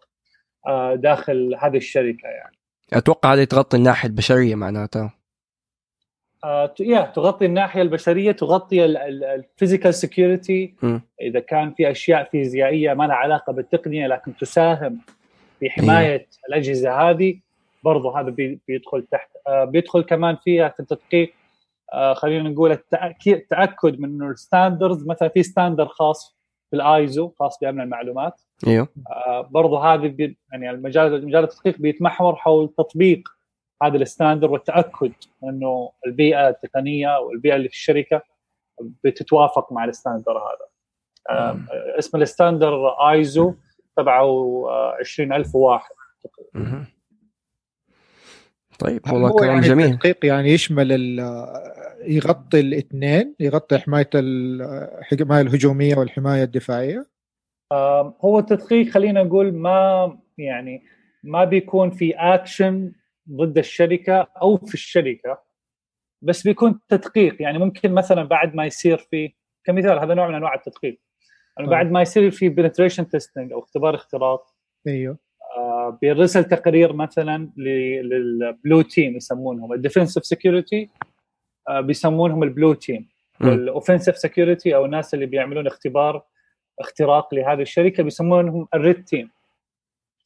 [0.66, 2.57] آه، داخل هذه الشركة يعني.
[2.92, 5.02] أتوقع هذه تغطي الناحية البشرية معناتها.
[5.02, 5.24] آه،
[7.14, 10.75] تغطي الناحية البشرية تغطي ال physical security
[11.20, 15.00] إذا كان في أشياء فيزيائية ما لها علاقة بالتقنية لكن تساهم
[15.61, 17.40] في حماية الأجهزة هذه
[17.85, 18.35] برضه هذا
[18.68, 19.30] بيدخل تحت.
[19.46, 21.35] آه، بيدخل كمان فيها في التدقيق
[21.92, 26.37] آه، خلينا نقول التأكد من إنه ال standards مثلا في standard خاص
[26.70, 28.40] في الايزو خاص بأمن المعلومات.
[28.66, 28.88] أيوه.
[29.50, 33.34] برضه هذه يعني المجال مجال التدقيق بيتمحور حول تطبيق
[33.87, 35.12] هذا ال standard والتأكد
[35.44, 38.23] أنه البيئة التقنية والبيئة اللي في الشركة
[39.05, 40.66] بتتوافق مع ال standard هذا.
[41.99, 43.55] اسم ال standard ISO
[43.97, 44.64] تبعه
[45.01, 45.83] 20001
[48.79, 49.87] طيب والله كلام يعني جميل.
[49.87, 51.18] التدقيق يعني يشمل
[52.07, 57.07] يغطي الاثنين يغطي حماية الحمايه الهجومية والحماية الدفاعية؟
[58.20, 60.83] هو التدقيق خلينا نقول ما يعني
[61.23, 62.92] ما بيكون في اكشن
[63.31, 65.43] ضد الشركة أو في الشركة
[66.23, 67.43] بس بيكون تدقيق.
[67.43, 69.33] يعني ممكن مثلا بعد ما يصير في
[69.65, 71.01] كمثال هذا نوع من أنواع التدقيق.
[71.59, 74.47] يعني بعد ما يصير في penetration testing أو اختبار اختراق
[74.87, 75.19] أيوه.
[75.57, 79.73] آه بيرسل تقرير مثلا لل blue team يسمونهم.
[79.73, 80.90] ال defensive security
[81.69, 83.09] آه بيسمونهم ال blue team
[83.40, 86.23] وال offensive security أو الناس اللي بيعملون اختبار
[86.81, 89.31] اختراق لهذه الشركة بيسمونهم ال red team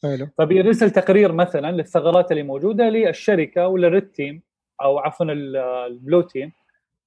[0.03, 0.29] حلو.
[0.39, 4.43] فبيرسل تقرير مثلا للثغرات اللي موجودة للشركة ولل red team
[4.83, 5.27] أو عفوا
[5.87, 6.53] ال blue team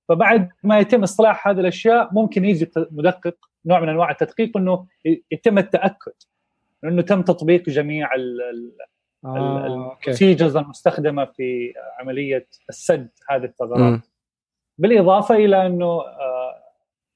[0.09, 4.85] فبعد ما يتم إصلاح هذه الأشياء ممكن يجي مدقق نوع من أنواع التدقيق إنه
[5.31, 6.13] يتم التأكد
[6.83, 8.09] إنه تم تطبيق جميع
[9.25, 13.99] ال procedures آه، المستخدمة في عملية السد هذه الثغرات.
[14.77, 16.63] بالإضافة إلى إنه آه،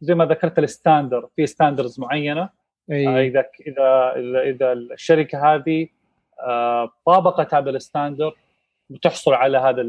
[0.01, 2.49] زي ما ذكرت ال standard في standards معينة.
[2.91, 3.27] أي.
[3.27, 5.87] إذا إذا إذا إذا الشركة هذه
[6.39, 8.35] آه، طابقت هذا ال standard
[8.89, 9.81] بتحصل على هذا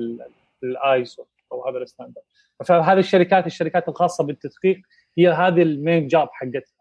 [0.62, 2.20] الآيزو أو هذا ال standard.
[2.64, 4.80] فهذه الشركات الشركات الخاصة بالتدقيق
[5.18, 6.76] هي هذه ال main job حقتها.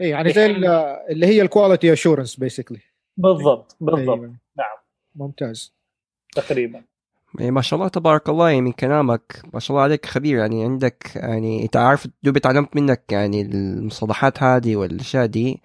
[0.00, 2.80] إي يعني زي اللي هي ال quality assurance basically
[3.16, 4.18] بالضبط بالضبط.
[4.18, 4.34] أيوة.
[4.56, 4.76] نعم.
[5.14, 5.74] ممتاز.
[6.34, 6.82] تقريبا.
[7.38, 10.38] يعني ما شاء الله تبارك الله يعني من كلامك ما شاء الله عليك خبير.
[10.38, 15.62] يعني عندك يعني إنت عارف دوبي تعلمت منك يعني المصطلحات هذه والأشياء دي.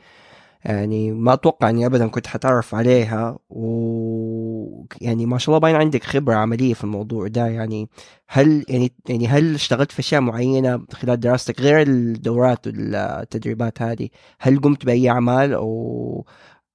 [0.65, 3.39] يعني ما أتوقع إني ابدا كنت حتعرف عليها.
[3.49, 7.47] و يعني ما شاء الله باين عندك خبرة عملية في الموضوع ده.
[7.47, 7.89] يعني
[8.27, 14.59] هل يعني يعني هل اشتغلت في أشياء معينة خلال دراستك غير الدورات والتدريبات هذه؟ هل
[14.61, 16.25] قمت بأي أعمال أو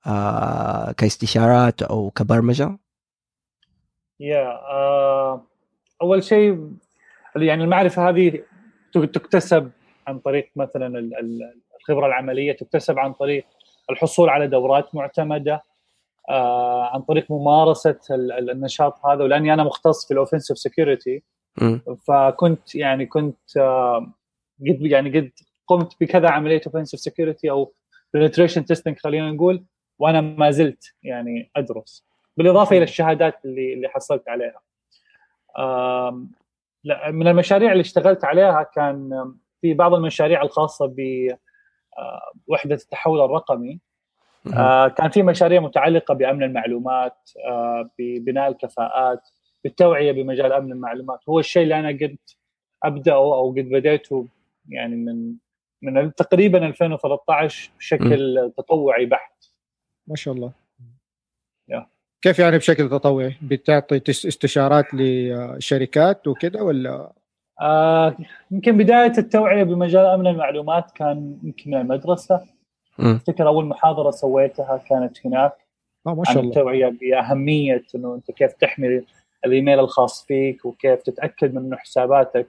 [0.07, 2.84] آه كاستشارات أو كبرمجة؟
[4.25, 5.41] يا uh,
[6.03, 6.71] أول شيء
[7.37, 8.43] يعني المعرفة هذه
[8.93, 9.71] تكتسب
[10.07, 11.11] عن طريق مثلا
[11.81, 13.45] الخبرة العملية تكتسب عن طريق
[13.91, 15.63] الحصول على دورات معتمدة
[16.29, 19.25] آه عن طريق ممارسة النشاط هذا.
[19.25, 21.23] ولأني أنا مختص في ال offensive security
[22.07, 24.13] فكنت يعني كنت آه
[24.61, 25.31] قد يعني قد
[25.67, 27.73] قمت بكذا عملية offensive security أو
[28.15, 29.65] penetration testing خلينا نقول
[29.99, 32.14] وأنا ما زلت يعني أدرس.
[32.37, 34.61] بالإضافة إلى الشهادات اللي اللي حصلت عليها.
[36.85, 40.95] لا من المشاريع اللي اشتغلت عليها كان في بعض المشاريع الخاصة
[42.47, 43.81] بوحده التحول الرقمي.
[44.57, 49.29] آه، كان في مشاريع متعلقة بأمن المعلومات آه، ببناء الكفاءات
[49.65, 51.21] بالتوعية بمجال أمن المعلومات.
[51.29, 52.17] هو الشيء اللي أنا قد
[52.83, 54.27] أبدأه أو قد بديته
[54.69, 55.35] يعني من
[55.83, 59.45] من تقريبا 2013 بشكل تطوعي بحت.
[60.07, 60.53] ما شاء الله.
[62.25, 67.13] كيف يعني بشكل تطوعي؟ بتعطي استشارات لشركات وكذا ولا؟
[67.61, 68.17] آه
[68.51, 72.41] يمكن بداية التوعية بمجال أمن المعلومات كان يمكن من المدرسة.
[73.01, 75.53] أفتكر أول محاضرة سويتها كانت هناك.
[76.07, 76.49] آه ما شاء الله.
[76.49, 79.05] التوعية بأهمية إنه أنت كيف تحمي
[79.45, 82.49] الإيميل الخاص فيك وكيف تتأكد من إنه حساباتك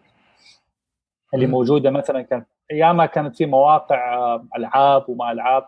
[1.34, 1.52] اللي م.
[1.52, 5.68] موجودة مثلا كان أيامها كانت في مواقع آه، ألعاب وما ألعاب.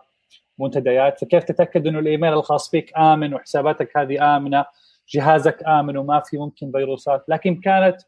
[0.58, 4.64] منتديات فكيف تتأكد إنه الإيميل الخاص فيك آمن وحساباتك هذه آمنة
[5.08, 8.00] جهازك آمن وما في ممكن فيروسات؟ لكن كانت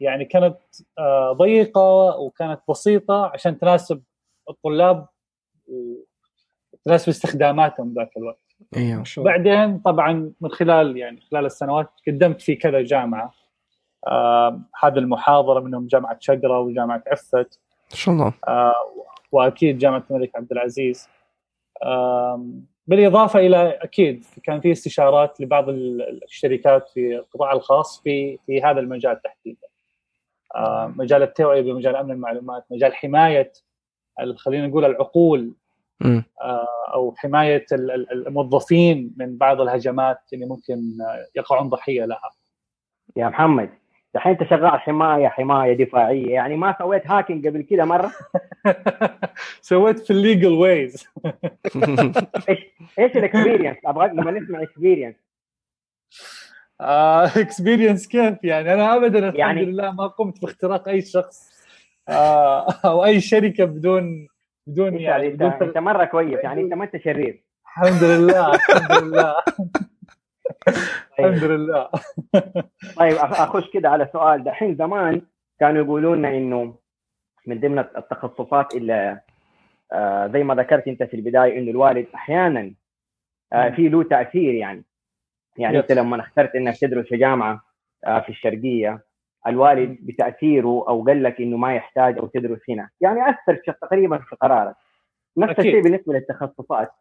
[0.00, 0.56] يعني كانت
[0.98, 4.02] آه، ضيقة وكانت بسيطة عشان تناسب
[4.50, 5.06] الطلاب
[5.68, 8.38] وتناسب استخداماتهم ذاك الوقت.
[8.76, 13.34] أيوه بعدين طبعا من خلال يعني خلال السنوات قدمت في كذا جامعة
[14.06, 17.60] آه هذه المحاضرة منهم جامعة شقرة وجامعة عفت.
[17.92, 18.32] ان شاء الله.
[18.48, 18.74] آه
[19.32, 21.08] وأكيد جامعة الملك عبد العزيز.
[22.86, 29.22] بالإضافة إلى أكيد كان في استشارات لبعض الشركات في القطاع الخاص في في هذا المجال
[29.22, 29.68] تحديدا.
[30.96, 33.52] مجال التوعية بمجال أمن المعلومات، مجال حماية
[34.36, 35.54] خلينا نقول العقول
[36.94, 37.66] أو حماية
[38.12, 40.82] الموظفين من بعض الهجمات اللي ممكن
[41.36, 42.30] يقعون ضحية لها
[43.16, 43.70] يا محمد
[44.14, 46.30] دحين انت شغال حماية حماية دفاعية.
[46.30, 48.12] يعني ما سويت hacking قبل كذا مرة؟
[49.60, 51.08] سويت في ال legal ways
[52.48, 52.58] إيش
[52.98, 55.14] إيش ال experience أبغى لما نسمع experience
[56.80, 59.64] experience كيف؟ يعني أنا ابدا الحمد يعني...
[59.64, 61.50] لله ما قمت باختراق أي شخص
[62.08, 64.28] آه أو أي شركة بدون
[64.66, 66.38] بدون يعني بدون انت, إنت مرة كويس.
[66.44, 67.42] يعني إنت ما أنت شرير.
[67.64, 69.34] الحمد لله الحمد لله.
[71.20, 71.88] الحمد لله.
[72.98, 74.44] طيب أخش كده على سؤال.
[74.44, 75.22] دحين زمان
[75.60, 76.74] كانوا يقولوا لنا إنه
[77.46, 79.20] من ضمن التخصصات اللي
[79.92, 82.74] آه زي ما ذكرت أنت في البداية إنه الوالد أحيانا
[83.52, 84.84] آه في له تأثير يعني.
[85.58, 87.60] يعني أنت لما اخترت إنك تدرس في جامعة
[88.06, 89.04] آه في الشرقية
[89.46, 92.88] الوالد بتأثيره أو قال لك إنه ما يحتاج أو تدرس هنا.
[93.00, 94.74] يعني أثر تقريبا في قرارك.
[95.36, 96.92] نفس الشيء بالنسبة للتخصصات.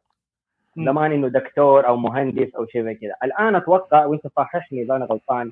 [0.86, 3.16] زمان إنه دكتور أو مهندس أو شيء زي كذا.
[3.24, 5.52] الآن أتوقع وأنت صححني إذا أنا غلطان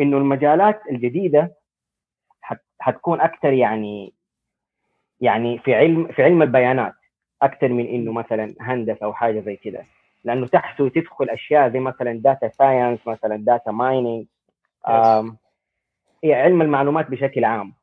[0.00, 1.52] إنه المجالات الجديدة
[2.78, 4.12] حتكون أكثر يعني
[5.20, 6.94] يعني في علم في علم البيانات
[7.42, 9.84] أكثر من إنه مثلا هندسة أو حاجة زي كذا.
[10.24, 14.26] لأنه تحته تدخل أشياء زي مثلا data science مثلا data mining
[16.24, 17.74] هي علم المعلومات بشكل عام.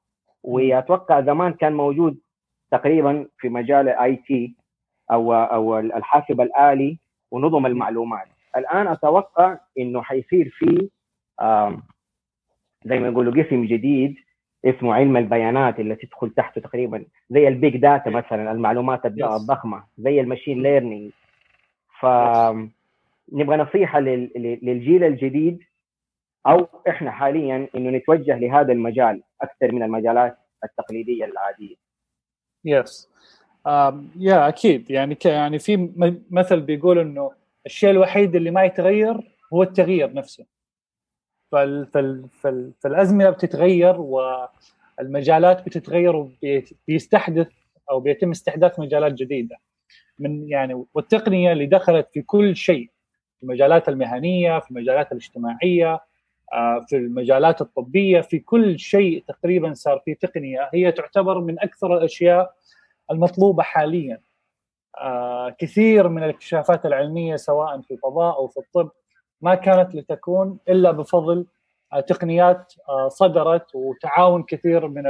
[0.44, 2.18] وأتوقع زمان كان موجود
[2.72, 4.56] تقريبا في مجال ال IT
[5.12, 6.98] أو أو الحاسب الآلي
[7.32, 8.28] ونظم المعلومات.
[8.58, 10.90] الآن أتوقع إنه حيصير في
[12.86, 14.16] زي ما يقولوا قسم جديد
[14.66, 20.22] اسمه علم البيانات اللي تدخل تحته تقريبا زي ال big data مثلا المعلومات الضخمة زي
[20.22, 21.12] ال machine learning
[22.00, 22.06] ف
[23.34, 25.60] نبغى نصيحة للجيل الجديد
[26.48, 31.76] أو إحنا حاليا إنه نتوجه لهذا المجال أكثر من المجالات التقليدية العادية.
[32.66, 33.13] يس
[34.20, 35.90] يا أكيد يعني يعني في
[36.32, 37.32] مثل بيقول إنه
[37.66, 40.46] الشيء الوحيد اللي ما يتغير هو التغيير نفسه.
[41.52, 43.96] فال فال فال فالأزمنة بتتغير
[45.00, 47.48] والمجالات بتتغير وبيستحدث
[47.92, 49.58] أو بيتم استحداث مجالات جديدة.
[50.20, 52.90] من يعني والتقنية اللي دخلت في كل شيء
[53.38, 56.00] في المجالات المهنية في المجالات الاجتماعية
[56.88, 62.54] في المجالات الطبية في كل شيء تقريبا صار في تقنية هي تعتبر من أكثر الأشياء
[63.14, 64.22] المطلوبة حاليا.
[64.98, 68.90] آه، كثير من الاكتشافات العلمية سواء في الفضاء أو في الطب
[69.42, 71.46] ما كانت لتكون إلا بفضل
[71.94, 72.74] آه، تقنيات
[73.08, 75.04] صدرت وتعاون كثير من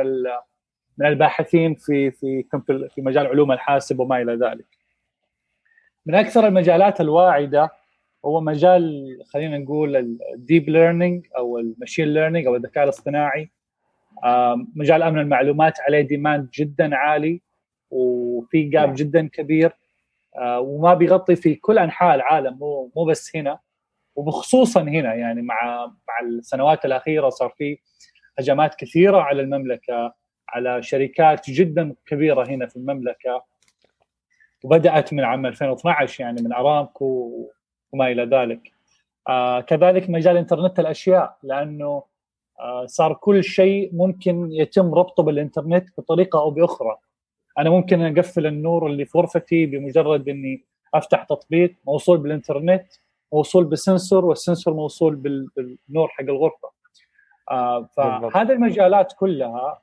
[0.98, 2.46] من الباحثين في في
[2.89, 4.66] في مجال علوم الحاسب وما إلى ذلك.
[6.06, 7.72] من أكثر المجالات الواعدة
[8.26, 9.96] هو مجال خلينا نقول
[10.34, 13.52] ال deep learning أو ال machine learning أو الذكاء الاصطناعي.
[14.76, 17.42] مجال أمن المعلومات عليه demand جدا عالي.
[17.93, 18.95] وفي gap نعم.
[18.95, 19.71] جدا كبير
[20.36, 23.60] آه، وما بيغطي في كل أنحاء العالم مو مو بس هنا.
[24.15, 27.77] وبخصوصا هنا يعني مع مع السنوات الأخيرة صار في
[28.39, 30.13] هجمات كثيرة على المملكة
[30.49, 33.43] على شركات جدا كبيرة هنا في المملكة.
[34.63, 37.32] وبدأت من عام 2012 يعني من أرامكو
[37.91, 38.71] وما إلى ذلك.
[39.29, 42.03] آه كذلك مجال إنترنت الأشياء لأنه
[42.60, 46.97] آه صار كل شيء ممكن يتم ربطه بالإنترنت بطريقة أو بأخرى.
[47.60, 52.86] أنا ممكن أقفل النور اللي في غرفتي بمجرد إني أفتح تطبيق موصول بالإنترنت
[53.34, 56.70] موصول بسنسور والسنسور موصول بالنور حق الغرفة.
[57.52, 59.82] آه فهذه المجالات كلها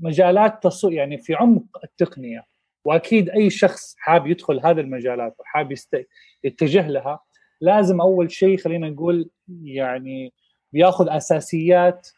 [0.00, 2.44] مجالات تصو يعني في عمق التقنية
[2.84, 6.06] وأكيد أي شخص حاب يدخل هذه المجالات وحاب يست...
[6.44, 7.20] يتجه لها
[7.60, 9.30] لازم أول شيء خلينا نقول
[9.62, 10.32] يعني
[10.72, 12.08] بياخذ أساسيات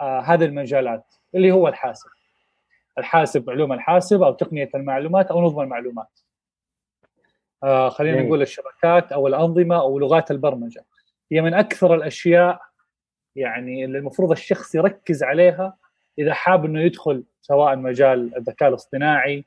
[0.00, 2.08] آه هذه المجالات اللي هو الحاسب.
[2.98, 6.20] الحاسب علوم الحاسب أو تقنية المعلومات أو نظم المعلومات.
[7.62, 10.84] آه خلينا نقول الشبكات أو الأنظمة أو لغات البرمجة.
[11.32, 12.60] هي من أكثر الأشياء
[13.36, 15.76] يعني اللي المفروض الشخص يركز عليها
[16.18, 19.44] إذا حاب إنه يدخل سواء مجال الذكاء الاصطناعي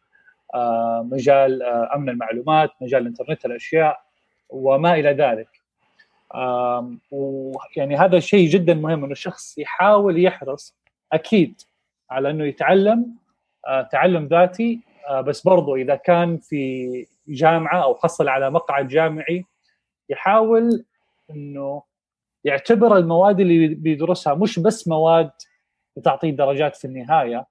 [0.56, 4.02] آه مجال آه أمن المعلومات مجال انترنت الأشياء
[4.50, 5.64] وما إلى ذلك.
[7.12, 10.76] ويعني هذا شيء جدا مهم إنه الشخص يحاول يحرص
[11.14, 11.62] أكيد
[12.10, 13.16] على إنه يتعلم
[13.92, 19.46] تعلم ذاتي آه، بس برضو إذا كان في جامعة أو حصل على مقعد جامعي
[20.10, 20.86] يحاول
[21.30, 21.84] إنه
[22.44, 25.32] يعتبر المواد اللي بيدرسها مش بس مواد
[25.98, 27.46] بتعطيه درجات في النهاية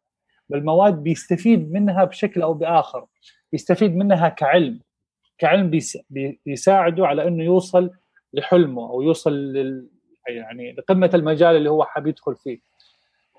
[0.48, 3.06] بل مواد بيستفيد منها بشكل أو بآخر
[3.52, 4.80] يستفيد منها كعلم
[5.38, 5.80] كعلم
[6.46, 7.90] بيساعده على إنه يوصل
[8.32, 9.88] لحلمه أو يوصل لل
[10.28, 12.58] يعني لقمة المجال اللي هو حاب يدخل فيه.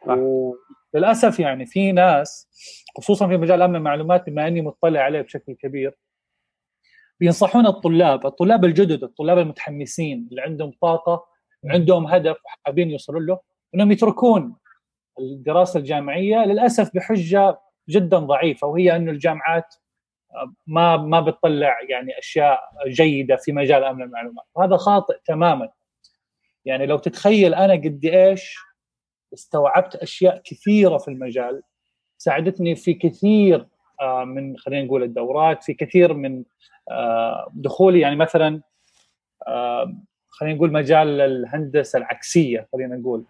[0.08, 2.49] وللأسف يعني في ناس
[2.97, 5.97] خصوصا في مجال أمن المعلومات بما أني مطلع عليه بشكل كبير
[7.20, 11.26] بينصحون الطلاب الطلاب الجدد الطلاب المتحمسين اللي عندهم طاقة
[11.64, 13.39] وعندهم هدف وحابين يوصلوا له
[13.76, 14.56] إنهم يتركون
[15.20, 19.76] الدراسة الجامعية للأسف بحجة جدا ضعيفة وهي إنه الجامعات
[20.68, 25.70] ما ما بتطلع يعني أشياء جيدة في مجال أمن المعلومات وهذا خاطئ تماما.
[26.66, 28.58] يعني لو تتخيل أنا قد إيش
[29.34, 31.61] استوعبت أشياء كثيرة في المجال
[32.17, 33.67] ساعدتني في كثير
[34.01, 36.43] آه، من خلينا نقول الدورات في كثير من
[36.91, 37.99] آه، دخولي.
[37.99, 38.61] يعني مثلا
[39.47, 39.93] آه،
[40.29, 43.23] خلينا نقول مجال الهندسة العكسية خلينا نقول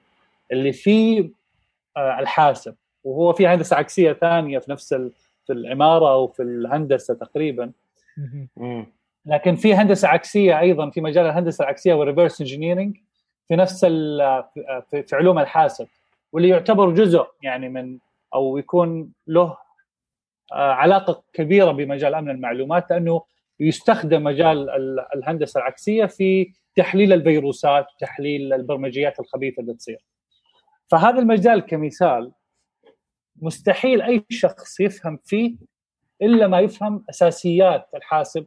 [0.51, 1.29] اللي فيه
[1.97, 2.75] الحاسب.
[3.03, 4.93] وهو في هندسة عكسية ثانية في نفس
[5.45, 7.71] في العمارة وفي الهندسة تقريبا.
[9.25, 12.97] لكن في هندسة عكسية أيضا في مجال الهندسة العكسية وال reverse engineering
[13.53, 13.85] في نفس
[15.05, 15.87] في علوم الحاسب
[16.31, 17.99] واللي يعتبر جزء يعني من
[18.33, 19.57] أو يكون له
[20.53, 23.23] آه، علاقة كبيرة بمجال أمن المعلومات لأنه
[23.59, 24.69] يستخدم مجال
[25.15, 29.99] الهندسة العكسية في تحليل الفيروسات وتحليل البرمجيات الخبيثة اللي تصير.
[30.87, 32.31] فهذا المجال كمثال
[33.41, 35.55] مستحيل أي شخص يفهم فيه
[36.21, 38.45] إلا ما يفهم أساسيات الحاسب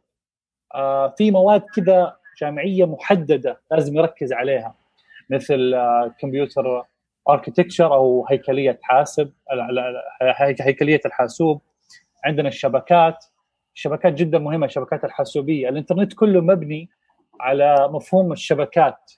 [0.74, 4.85] آه، في مواد كذا جامعية محددة لازم يركز عليها
[5.30, 5.74] مثل
[6.20, 6.84] كمبيوتر
[7.28, 9.32] اركتكتشر أو هيكلية حاسب
[10.60, 11.60] هيكلية الحاسوب.
[12.24, 13.24] عندنا الشبكات.
[13.74, 15.68] الشبكات جدا مهمة الشبكات الحاسوبية.
[15.68, 16.90] الإنترنت كله مبني
[17.40, 19.12] على مفهوم الشبكات.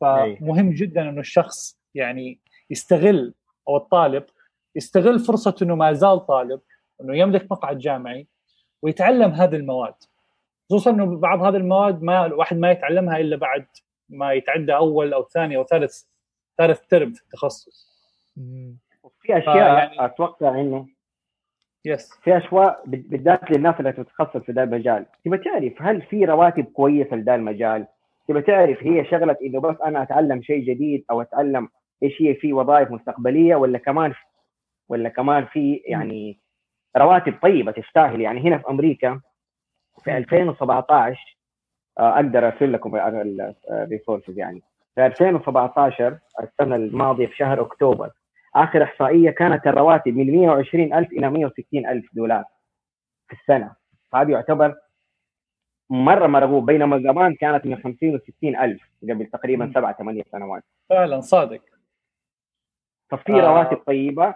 [0.00, 2.38] فمهم جدا إنه الشخص يعني
[2.70, 3.34] يستغل
[3.68, 4.24] أو الطالب
[4.76, 6.60] يستغل فرصة إنه ما زال طالب
[7.00, 8.26] إنه يملك مقعد جامعي
[8.82, 9.94] ويتعلم هذه المواد.
[10.70, 13.66] خصوصا إنه بعض هذه المواد ما الواحد ما يتعلمها إلا بعد
[14.12, 16.02] ما يتعدى أول أو ثاني أو ثالث
[16.58, 17.92] ثالث ترم في التخصص.
[19.20, 20.86] في أشياء يعني أتوقع إنه
[21.84, 25.06] يس في أشياء بالذات للناس اللي تتخصص في ذا المجال.
[25.24, 27.86] تبى تعرف هل في رواتب كويسة لذا المجال؟
[28.28, 31.68] تبى تعرف هي شغلة إنه بس أنا أتعلم شيء جديد أو أتعلم
[32.02, 34.14] إيش هي في وظائف مستقبلية ولا كمان
[34.88, 36.38] ولا كمان في يعني
[36.96, 39.20] رواتب طيبة تستاهل؟ يعني هنا في أمريكا
[40.04, 41.31] في 2017 آه،
[41.98, 42.96] أقدر أرسل لكم
[43.70, 44.62] الريسورسز يعني.
[44.94, 48.10] في 2017 السنة الماضية في شهر أكتوبر
[48.56, 52.44] آخر إحصائية كانت الرواتب من 120000 إلى 160000 دولار
[53.28, 53.74] في السنة.
[54.10, 54.74] فهذا يعتبر
[55.90, 60.62] مرة مرغوب بينما زمان كانت من 50 و 60000 قبل تقريبا سبع ثمانية سنوات.
[60.90, 61.60] فعلا صادق.
[63.10, 63.40] ففي آه.
[63.40, 64.34] رواتب طيبة.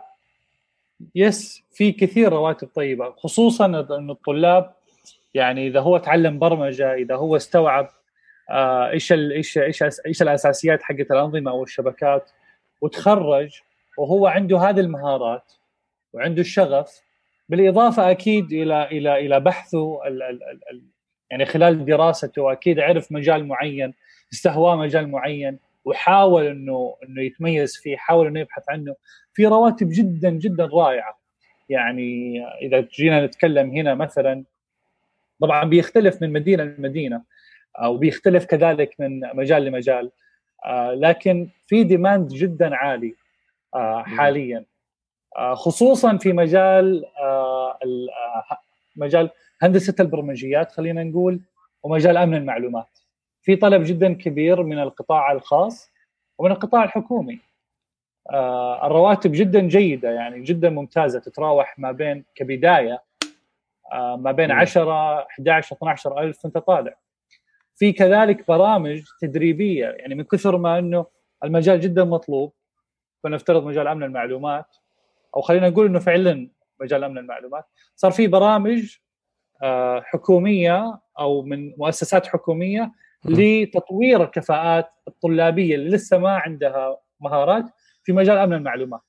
[1.14, 4.74] يس في كثير رواتب طيبة خصوصا انه الطلاب
[5.34, 7.88] يعني إذا هو تعلم برمجة إذا هو استوعب
[8.50, 12.30] آه، إيش إيش إيش إيش الأساسيات حقت الأنظمة أو الشبكات
[12.80, 13.60] وتخرج
[13.98, 15.52] وهو عنده هذه المهارات
[16.12, 17.02] وعنده الشغف
[17.48, 20.82] بالإضافة أكيد إلى إلى إلى بحثه ال ال ال
[21.30, 23.94] يعني خلال دراسته أكيد عرف مجال معين
[24.32, 28.94] استهواه مجال معين وحاول إنه إنه يتميز فيه حاول إنه يبحث عنه
[29.32, 31.18] في رواتب جدا جدا رائعة.
[31.68, 34.44] يعني إذا جينا نتكلم هنا مثلا
[35.40, 37.22] طبعا بيختلف من مدينة لمدينة
[37.78, 40.10] أو بيختلف كذلك من مجال لمجال.
[40.64, 43.14] آه، لكن في ديماند جدا عالي
[43.74, 44.64] آه، حاليا.
[45.36, 47.04] آه، خصوصا في مجال
[48.96, 49.30] مجال
[49.62, 51.40] هندسة البرمجيات خلينا نقول
[51.82, 52.98] ومجال أمن المعلومات.
[53.42, 55.90] في طلب جدا كبير من القطاع الخاص
[56.38, 57.38] ومن القطاع الحكومي.
[58.84, 63.02] الرواتب جدا جيدة يعني جدا ممتازة تتراوح ما بين كبداية
[63.94, 66.98] ما بين 10 11 12 ألف انت طالع.
[67.76, 71.06] في كذلك برامج تدريبية يعني من كثر ما إنه
[71.44, 72.52] المجال جدا مطلوب
[73.22, 74.76] فنفترض مجال أمن المعلومات
[75.36, 77.64] أو خلينا نقول إنه فعلا مجال أمن المعلومات
[77.96, 78.96] صار في برامج
[79.62, 82.92] آه، حكومية أو من مؤسسات حكومية
[83.24, 87.64] لتطوير الكفاءات الطلابية اللي لسه ما عندها مهارات
[88.04, 89.00] في مجال أمن المعلومات.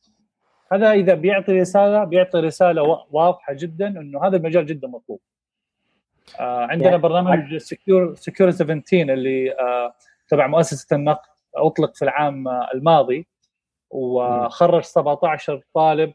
[0.71, 5.19] هذا إذا بيعطي رسالة بيعطي رسالة واضحة جدا إنه هذا المجال جدا مطلوب
[6.39, 9.93] آه عندنا يعني برنامج Secure Secure 17 اللي آه
[10.27, 13.27] تبع مؤسسة النقد أطلق في العام الماضي
[13.89, 16.13] وخرج 17 طالب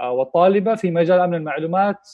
[0.00, 2.10] آه وطالبة في مجال أمن المعلومات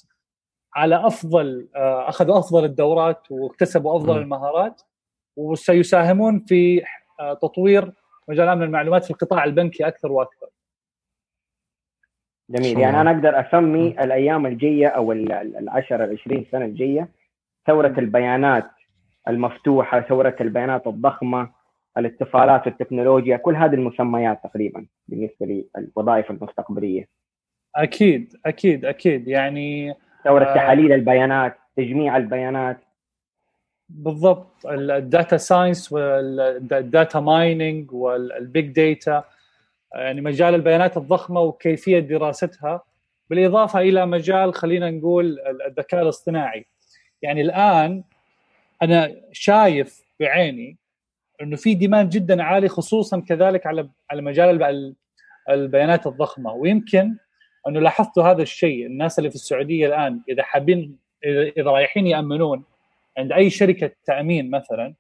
[0.74, 4.18] على أفضل آه أخذوا أفضل الدورات واكتسبوا أفضل م.
[4.18, 4.82] المهارات
[5.36, 6.82] وسيساهمون في
[7.20, 7.92] آه تطوير
[8.28, 10.43] مجال أمن المعلومات في القطاع البنكي أكثر وأكثر.
[12.51, 12.78] جميل.
[12.78, 17.09] يعني أنا أقدر أسمي الأيام الجاية أو العشر ال 20 سنة الجاية
[17.66, 18.70] ثورة البيانات
[19.28, 21.51] المفتوحة ثورة البيانات الضخمة
[21.99, 27.09] الاتصالات والتكنولوجيا كل هذه المسميات تقريبا بالنسبة للوظائف المستقبلية.
[27.76, 29.28] أكيد أكيد أكيد.
[29.28, 32.76] يعني ثورة آه تحاليل البيانات تجميع البيانات.
[33.88, 34.66] بالضبط.
[34.66, 39.24] ال data science وال data mining وال big data
[39.95, 42.82] يعني مجال البيانات الضخمة وكيفية دراستها
[43.30, 46.66] بالإضافة إلى مجال خلينا نقول الذكاء الاصطناعي.
[47.22, 48.05] يعني الآن
[48.82, 50.76] أنا شايف بعيني
[51.42, 54.95] إنه في ديماند جدا عالي خصوصا كذلك على على مجال
[55.51, 56.53] البيانات الضخمة.
[56.53, 57.16] ويمكن
[57.68, 60.99] أنه لاحظتوا هذا الشيء الناس اللي في السعودية الآن إذا حابين
[61.57, 62.64] إذا رايحين يأمنون
[63.18, 64.95] عند أي شركة تأمين مثلا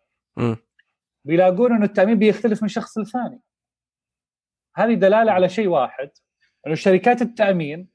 [1.24, 3.40] بيلاقون إنه التأمين بيختلف من شخص لثاني
[4.76, 6.10] هذه دلالة على شيء واحد
[6.66, 7.88] أنه شركات التأمين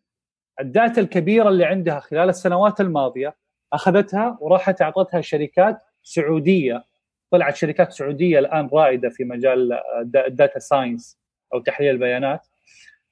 [0.59, 3.35] ال data الكبيرة اللي عندها خلال السنوات الماضية
[3.73, 6.85] أخذتها وراحت أعطتها شركات سعودية
[7.31, 9.79] طلعت شركات سعودية الآن رائدة في مجال
[10.15, 11.19] ال data science
[11.53, 12.47] أو تحليل البيانات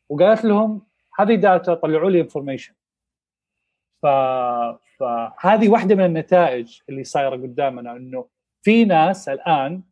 [0.09, 0.87] وقالت لهم
[1.19, 2.73] هذه data طلعوا لي information
[4.01, 4.05] ف...
[4.99, 8.27] فهذه واحدة من النتائج اللي صايرة قدامنا أنه
[8.61, 9.83] في ناس الآن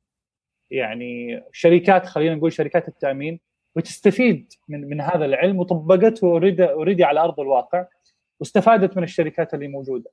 [0.71, 3.39] يعني شركات خلينا نقول شركات التأمين
[3.75, 7.85] وتستفيد من من هذا العلم وطبقته already على أرض الواقع
[8.39, 10.11] واستفادت من الشركات اللي موجودة.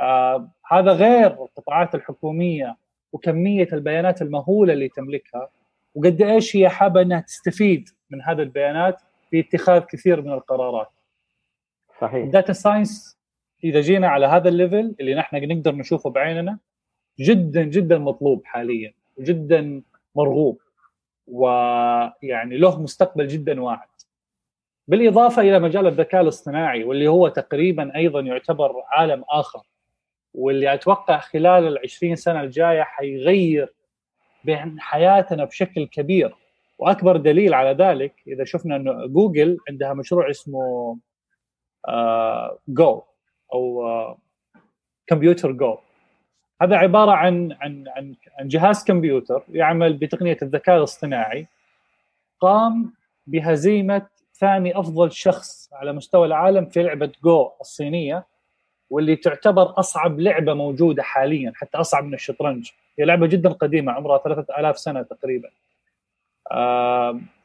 [0.00, 2.76] آه هذا غير القطاعات الحكومية
[3.12, 5.48] وكمية البيانات المهولة اللي تملكها
[5.94, 10.90] وقد إيش هي حابة إنها تستفيد من هذه البيانات في اتخاذ كثير من القرارات.
[12.00, 12.24] صحيح.
[12.24, 13.18] ال data science
[13.64, 16.58] إذا جينا على هذا ال level اللي نحن نقدر نشوفه بعيننا
[17.20, 19.82] جدا جدا مطلوب حاليا وجدا
[20.16, 20.61] مرغوب
[21.32, 23.88] ويعني له مستقبل جدا واعد.
[24.88, 29.62] بالإضافة إلى مجال الذكاء الاصطناعي واللي هو تقريبا أيضا يعتبر عالم آخر
[30.34, 33.72] واللي أتوقع خلال ال 20 سنة الجاية حيغير
[34.44, 36.34] بين حياتنا بشكل كبير.
[36.78, 40.98] وأكبر دليل على ذلك إذا شفنا إنه جوجل عندها مشروع اسمه
[42.68, 43.06] جو آه
[43.54, 44.16] أو
[45.06, 45.78] كمبيوتر جو
[46.62, 51.46] هذا عبارة عن عن عن عن جهاز كمبيوتر يعمل بتقنية الذكاء الاصطناعي
[52.40, 52.94] قام
[53.26, 58.26] بهزيمة ثاني أفضل شخص على مستوى العالم في لعبة جو الصينية
[58.90, 62.70] واللي تعتبر أصعب لعبة موجودة حاليا حتى أصعب من الشطرنج.
[62.98, 65.48] هي لعبة جدا قديمة عمرها 3000 سنة تقريبا.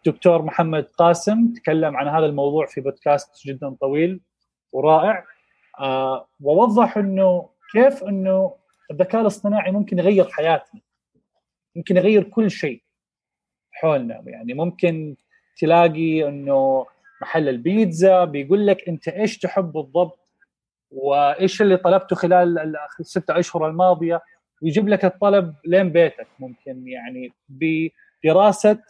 [0.06, 4.20] دكتور محمد قاسم تكلم عن هذا الموضوع في بودكاست جدا طويل
[4.72, 5.24] ورائع.
[5.80, 8.54] آه ووضح إنه كيف إنه
[8.92, 10.82] الذكاء الاصطناعي ممكن يغير حياتنا
[11.76, 12.84] ممكن يغير كل شيء
[13.72, 14.24] حولنا.
[14.26, 15.16] يعني ممكن
[15.58, 16.86] تلاقي إنه
[17.22, 20.20] محل البيتزا بيقول لك أنت إيش تحب بالضبط
[20.92, 24.22] وإيش اللي طلبته خلال الستة أشهر الماضية؟
[24.62, 26.28] ويجيب لك الطلب لين بيتك.
[26.40, 28.84] ممكن يعني بدراسة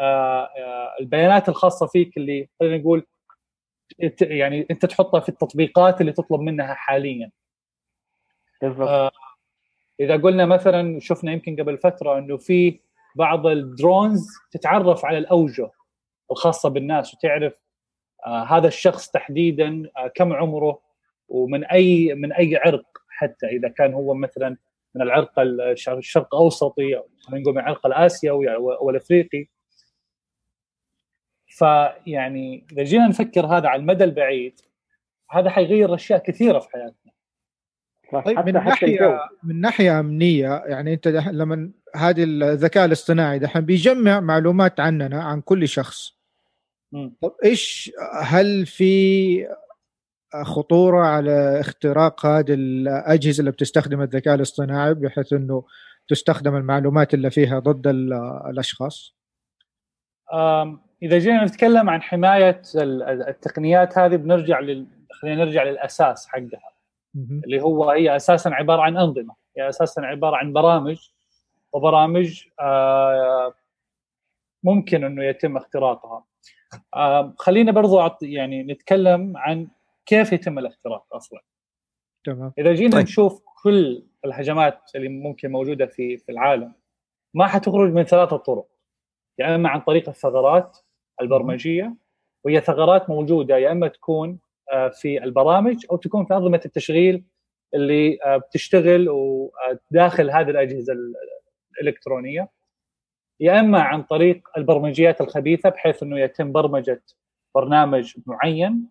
[0.00, 3.06] آه، آه، البيانات الخاصة فيك اللي خلينا نقول
[4.20, 7.30] يعني أنت تحطها في التطبيقات اللي تطلب منها حاليا.
[8.62, 8.88] بالضبط.
[8.88, 9.10] آه
[10.02, 12.80] إذا قلنا مثلا شفنا يمكن قبل فترة إنه في
[13.16, 15.70] بعض الدرونز تتعرف على الأوجة
[16.30, 17.54] الخاصة بالناس وتعرف
[18.26, 20.80] آه هذا الشخص تحديدا آه كم عمره
[21.28, 24.56] ومن أي من أي عرق حتى إذا كان هو مثلا
[24.94, 29.46] من العرق الشرق الاوسطي أو نقول من العرق الاسيوي أو الافريقي
[31.46, 34.60] فيعني إذا جينا نفكر هذا على المدى البعيد
[35.30, 37.01] هذا حيغير أشياء كثيرة في حياتنا.
[38.20, 44.80] طيب من ناحية من ناحية أمنية يعني أنت لما هذه الذكاء الاصطناعي دحين بيجمع معلومات
[44.80, 46.18] عننا عن كل شخص.
[47.22, 47.92] طب إيش
[48.22, 49.46] هل في
[50.42, 55.64] خطورة على اختراق هذه الأجهزة اللي بتستخدم الذكاء الاصطناعي بحيث إنه
[56.08, 57.86] تستخدم المعلومات اللي فيها ضد
[58.50, 59.16] الأشخاص؟
[61.02, 62.62] إذا جينا نتكلم عن حماية
[63.28, 64.86] التقنيات هذه بنرجع لل...
[65.10, 66.72] خلينا نرجع للأساس حقها.
[67.14, 69.34] اللي هو هي أساسا عبارة عن أنظمة.
[69.56, 71.10] هي أساسا عبارة عن برامج
[71.72, 73.54] وبرامج آه،
[74.62, 76.24] ممكن إنه يتم اختراقها.
[77.38, 79.68] خلينا برضو يعني نتكلم عن
[80.06, 81.40] كيف يتم الاختراق أصلا.
[82.24, 82.52] تمام.
[82.58, 83.02] إذا جينا طيب.
[83.02, 86.74] نشوف كل الهجمات اللي ممكن موجودة في في العالم
[87.34, 88.66] ما حتخرج من ثلاثة طرق.
[89.38, 90.78] يا يعني إما عن طريق الثغرات
[91.20, 91.94] البرمجية
[92.44, 94.38] وهي ثغرات موجودة يا إما تكون
[94.92, 97.24] في البرامج أو تكون في أنظمة التشغيل
[97.74, 99.08] اللي آه، بتشتغل
[99.90, 100.94] داخل هذه الأجهزة
[101.80, 102.48] الإلكترونية
[103.40, 107.02] يا إما عن طريق البرمجيات الخبيثة بحيث إنه يتم برمجة
[107.54, 108.88] برنامج معين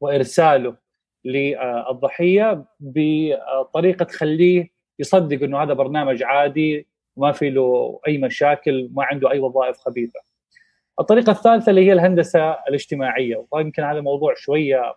[0.00, 0.76] وإرساله
[1.24, 9.30] للضحية بطريقة تخليه يصدق إنه هذا برنامج عادي وما في له أي مشاكل ما عنده
[9.30, 10.20] أي وظائف خبيثة.
[11.00, 14.94] الطريقة الثالثة اللي هي الهندسة الاجتماعية ويمكن هذا موضوع شوية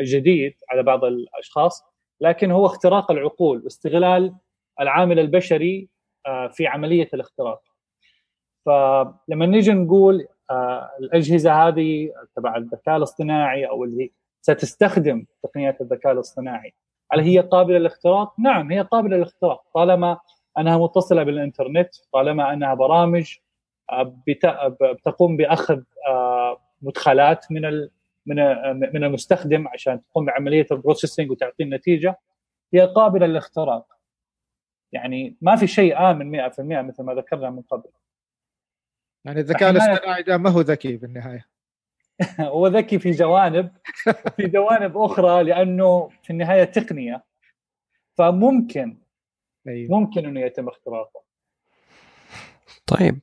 [0.00, 1.84] جديد على بعض الأشخاص
[2.20, 4.34] لكن هو اختراق العقول واستغلال
[4.80, 5.88] العامل البشري
[6.26, 7.62] آه، في عملية الاختراق
[8.66, 14.12] فلما نيجي نقول آه، الأجهزة هذه تبع الذكاء الاصطناعي أو اللي
[14.42, 16.74] ستستخدم تقنيات الذكاء الاصطناعي
[17.12, 20.18] هل هي قابلة للاختراق؟ نعم هي قابلة للاختراق طالما
[20.58, 23.36] أنها متصلة بالإنترنت طالما أنها برامج
[24.26, 25.82] بتقوم بأخذ
[26.82, 27.88] مدخلات من
[28.26, 28.36] من
[28.94, 32.18] من المستخدم عشان تقوم بعملية البروسيسنج وتعطي النتيجة
[32.74, 33.86] هي قابلة للاختراق.
[34.92, 37.90] يعني ما في شيء آمن 100% مثل ما ذكرنا من قبل.
[39.24, 41.46] يعني الذكاء الاصطناعي ده ما هو ذكي بالنهايه
[42.40, 43.72] هو ذكي في جوانب
[44.36, 47.24] في جوانب أخرى لأنه في النهاية تقنية.
[48.18, 48.98] فممكن
[49.68, 49.90] أيوه.
[49.90, 51.22] ممكن إنه يتم اختراقه.
[52.86, 53.20] طيب.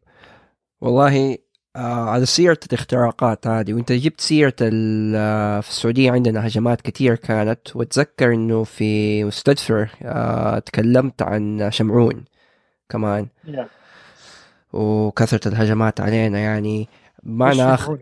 [0.81, 1.37] والله
[1.75, 7.75] آه على سيرة الاختراقات هذه وانت جبت سيرة آه، في السعودية عندنا هجمات كثير كانت
[7.75, 12.25] واتذكر انه في مستدفر آه تكلمت عن شمعون
[12.89, 13.65] كمان yeah.
[14.73, 16.87] وكثرة الهجمات علينا يعني
[17.23, 17.97] معنى اخر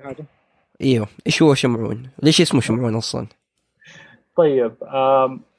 [0.82, 3.28] إيوه إيش هو شمعون؟ ليش اسمه شمعون أصلا؟
[4.36, 4.74] طيب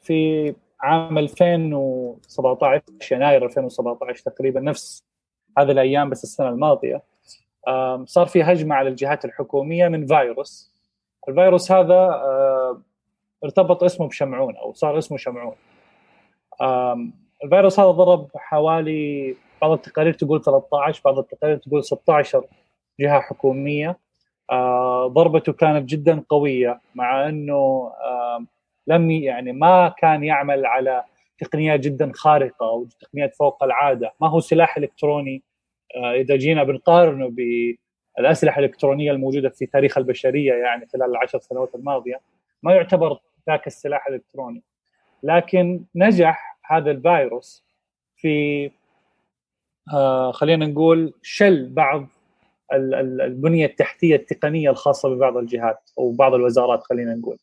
[0.03, 5.05] في عام 2017 يناير 2017 تقريبا نفس
[5.59, 7.03] هذه الأيام بس السنة الماضية
[8.05, 10.73] صار في هجمة على الجهات الحكومية من فيروس.
[11.29, 12.23] الفيروس هذا
[13.45, 15.55] ارتبط اسمه بشمعون أو صار اسمه شمعون.
[17.45, 22.45] الفيروس هذا ضرب حوالي بعض التقارير تقول 13 بعض التقارير تقول 16
[23.01, 23.97] جهة حكومية.
[25.07, 27.93] ضربته كانت جدا قوية مع إنه
[28.87, 31.05] لم يعني ما كان يعمل على
[31.39, 34.13] تقنيات جدا خارقة أو تقنيات فوق العادة.
[34.21, 35.43] ما هو سلاح إلكتروني؟
[35.97, 37.35] آه، إذا جينا بنقارنه
[38.19, 42.21] بالأسلحة الإلكترونية الموجودة في تاريخ البشرية يعني خلال العشر سنوات الماضية
[42.63, 43.19] ما يعتبر
[43.49, 44.63] ذاك السلاح الالكتروني
[45.23, 47.65] لكن نجح هذا الفيروس
[48.17, 48.71] في
[49.95, 52.07] آه خلينا نقول شل بعض
[52.73, 57.39] البنية التحتية التقنية الخاصة ببعض الجهات أو بعض الوزارات خلينا نقول.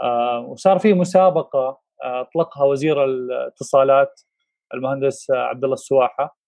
[0.00, 4.20] آه وصار في مسابقة أطلقها وزير الاتصالات
[4.74, 6.38] المهندس عبد الله السواحة.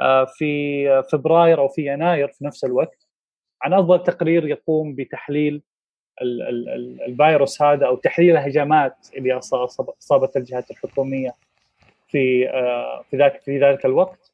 [0.00, 3.06] آه، في فبراير أو في يناير في نفس الوقت
[3.62, 5.62] عن أفضل تقرير يقوم بتحليل
[7.08, 9.40] الفيروس هذا أو تحليل الهجمات اللي
[10.02, 11.34] أصابت الجهات الحكومية
[12.08, 14.32] في آه، في ذاك في ذلك الوقت.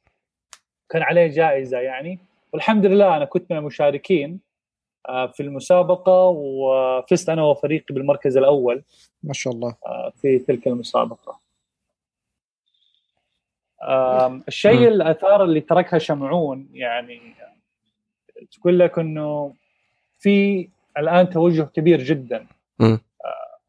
[0.89, 2.19] كان عليه جائزة يعني.
[2.53, 4.31] والحمد لله أنا كنت من المشاركين.
[4.31, 4.52] آه،
[5.07, 8.83] في المسابقة وفزت أنا وفريقي بالمركز الأول
[9.23, 9.75] ما شاء الله.
[10.21, 11.39] في تلك المسابقة.
[14.47, 17.21] الشيء الأثار اللي تركها شمعون يعني
[18.51, 19.53] تقول لك إنه
[20.19, 22.47] في الآن توجه كبير جدا.
[22.91, 22.99] آه،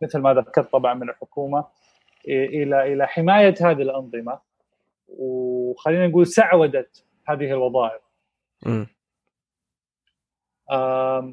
[0.03, 1.65] مثل ما ذكرت طبعا من الحكومة
[2.29, 4.39] إلى إلى حماية هذه الأنظمة.
[5.09, 6.89] وخلينا نقول سعوده
[7.29, 8.03] هذه الوظائف.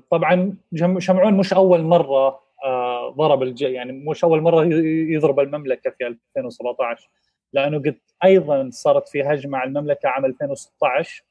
[0.09, 0.55] طبعا
[0.99, 3.61] شمعون مش أول مرة آه، ضرب الج...
[3.61, 4.65] يعني مش أول مرة
[5.13, 7.09] يضرب المملكة في 2017
[7.53, 11.23] لأنه قد أيضا صارت في هجمة على المملكة عام 2016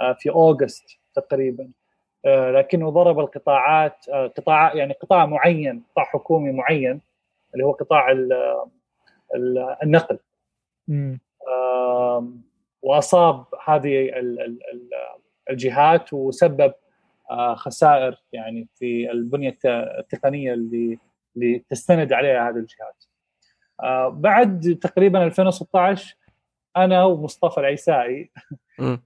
[0.00, 1.70] آه، في أوغست تقريبا.
[2.24, 7.00] آه، لكنه ضرب القطاعات قطاع يعني قطاع معين قطاع حكومي معين
[7.54, 8.12] اللي هو قطاع
[9.82, 10.18] النقل.
[12.82, 14.10] وأصاب هذه
[15.50, 16.74] الجهات وسبب
[17.54, 20.98] خسائر يعني في البنية التقنية اللي
[21.36, 23.04] اللي تستند عليها هذه الجهات.
[24.12, 26.16] بعد تقريبا 2016
[26.76, 28.30] أنا ومصطفى العيسائي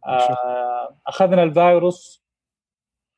[0.07, 2.23] آه، أخذنا الفيروس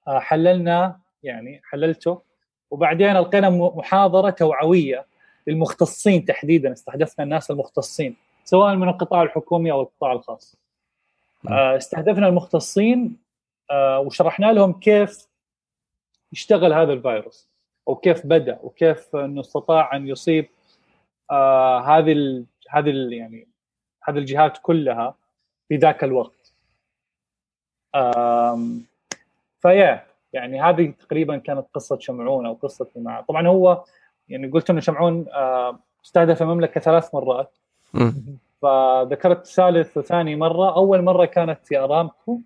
[0.09, 2.23] آه، حللنا يعني حللته
[2.71, 5.07] وبعدين ألقينا محاضرة توعوية
[5.47, 10.57] للمختصين تحديدا استهدفنا الناس المختصين سواء من القطاع الحكومي أو القطاع الخاص.
[11.51, 13.17] آه، استهدفنا المختصين
[13.75, 15.29] وشرحنا لهم كيف
[16.33, 17.49] يشتغل هذا الفيروس
[17.87, 20.49] وكيف بدأ وكيف إنه استطاع أن يصيب
[21.87, 23.49] هذه هذه يعني
[24.05, 25.15] هذه الجهات كلها
[25.69, 26.55] في ذاك الوقت
[29.61, 33.85] فيا يعني هذه تقريبا كانت قصة شمعون أو قصة معه طبعا هو
[34.29, 35.27] يعني قلت إنه شمعون
[36.05, 37.57] استهدف المملكة ثلاث مرات.
[38.63, 42.41] فذكرت ثالث وثاني مرة أول مرة كانت في أرامكو.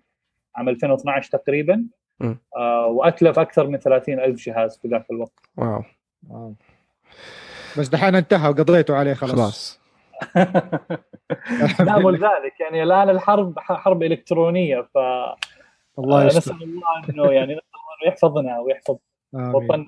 [0.55, 1.85] عام 2012 تقريبا.
[2.57, 5.39] آه وأتلف أكثر من 30 ألف جهاز في ذاك الوقت.
[5.57, 5.83] واو,
[6.29, 6.53] واو.
[7.77, 9.33] بس دحين انتهى وقضيتوا عليه خلاص.
[9.33, 9.79] خلاص.
[11.79, 14.97] لا ولذلك يعني الآن الحرب حرب إلكترونية ف
[15.99, 16.37] الله يستر.
[16.37, 18.97] نسأل الله إنه يعني نسال الله يحفظنا ويحفظ
[19.33, 19.87] وطننا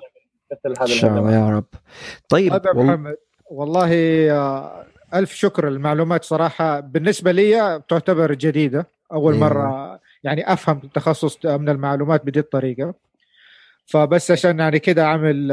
[0.51, 1.65] مثل هذا إن شاء الله يا رب.
[2.29, 3.17] طيب, طيب يا محمد
[3.51, 3.91] والله
[4.31, 6.79] آه، ألف شكر المعلومات صراحة.
[6.79, 8.87] بالنسبة لي تعتبر جديدة.
[9.13, 9.99] أول أيوة.
[10.23, 12.93] يعني أفهم تخصص من المعلومات بهذه الطريقة.
[13.85, 15.51] فبس عشان يعني كده اعمل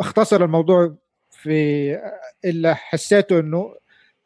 [0.00, 0.94] اختصر الموضوع
[1.30, 1.98] في
[2.44, 3.74] إلا حسيته إنه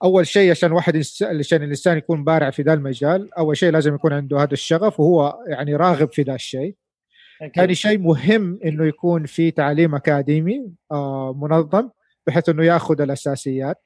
[0.03, 4.12] أول شيء عشان واحد عشان الإنسان يكون بارع في ذا المجال أول شيء لازم يكون
[4.12, 6.74] عنده هذا الشغف وهو يعني راغب في ذا الشيء.
[7.57, 11.88] ثاني شيء مهم إنه يكون في تعليم أكاديمي آه منظم
[12.26, 13.82] بحيث إنه يأخذ الأساسيات.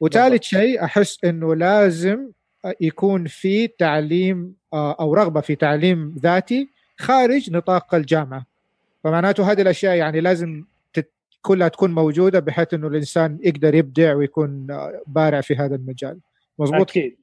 [0.00, 2.30] وثالث شيء أحس إنه لازم
[2.80, 8.46] يكون في تعليم آه أو رغبة في تعليم ذاتي خارج نطاق الجامعة.
[9.04, 10.64] فمعناته هذه الأشياء يعني لازم
[11.42, 14.66] كلها تكون موجودة بحيث إنه الإنسان يقدر يبدع ويكون
[15.06, 16.18] بارع في هذا المجال.
[16.58, 17.16] مضبوط أكيد.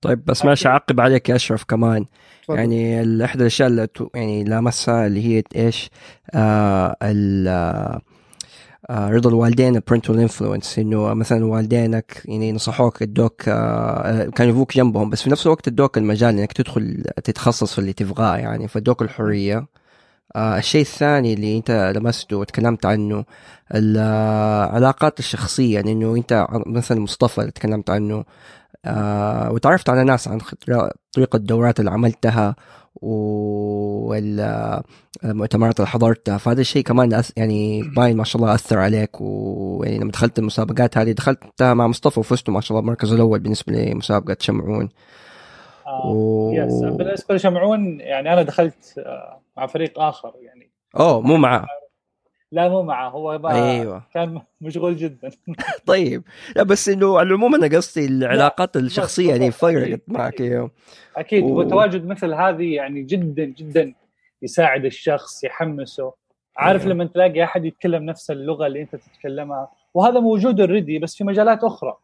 [0.00, 2.06] طيب بس ماشي أعقب عليك يا أشرف كمان.
[2.42, 2.58] فضل.
[2.58, 5.90] يعني إحدى الأشياء اللي يعني لامسها اللي هي إيش
[6.34, 8.00] آه آه
[8.90, 15.10] رضا الوالدين ال parental influence إنه مثلا والدينك يعني نصحوك ادوك آه كانوا يبغوك جنبهم
[15.10, 19.66] بس في نفس الوقت ادوك المجال إنك تدخل تتخصص في اللي تبغاه يعني فادوك الحرية.
[20.36, 23.24] آه الشيء الثاني اللي أنت لمسته وتكلمت عنه
[23.74, 28.24] العلاقات الشخصية يعني إنه أنت مثلا مصطفى اللي تكلمت عنه.
[28.84, 30.38] آه وتعرفت على ناس عن
[31.12, 32.56] طريقة الدورات اللي عملتها
[33.02, 39.20] والمؤتمرات اللي حضرتها فهذا الشيء كمان يعني باين ما شاء الله أثر عليك.
[39.20, 43.72] ويعني لما دخلت المسابقات هذه دخلتها مع مصطفى وفزتوا ما شاء الله المركز الأول بالنسبة
[43.72, 44.88] لمسابقة شمعون.
[45.86, 46.52] آه و...
[46.54, 50.70] yes بالنسبة لشمعون يعني أنا دخلت آه، مع فريق آخر يعني.
[50.96, 51.66] أوه مو معه
[52.56, 53.08] لا مو معه.
[53.08, 54.02] هو أيوه.
[54.14, 55.30] كان مشغول جدا.
[55.86, 56.22] طيب.
[56.56, 60.70] لا بس إنه على العموم أنا قصدي العلاقات الشخصية يعني فرقت معك أيوه
[61.16, 61.42] أكيد.
[61.44, 61.58] و...
[61.58, 63.94] وتواجد مثل هذه يعني جدا جدا
[64.42, 66.12] يساعد الشخص يحمسه.
[66.56, 66.94] عارف أيوه.
[66.94, 71.64] لما تلاقي أحد يتكلم نفس اللغة اللي أنت تتكلمها وهذا موجود already بس في مجالات
[71.64, 71.96] أخرى.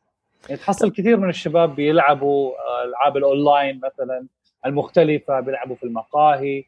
[0.48, 2.52] يعني تحصل كثير من الشباب بيلعبوا
[2.84, 4.26] ألعاب الأونلاين مثلا
[4.66, 6.64] المختلفة بيلعبوا في المقاهي.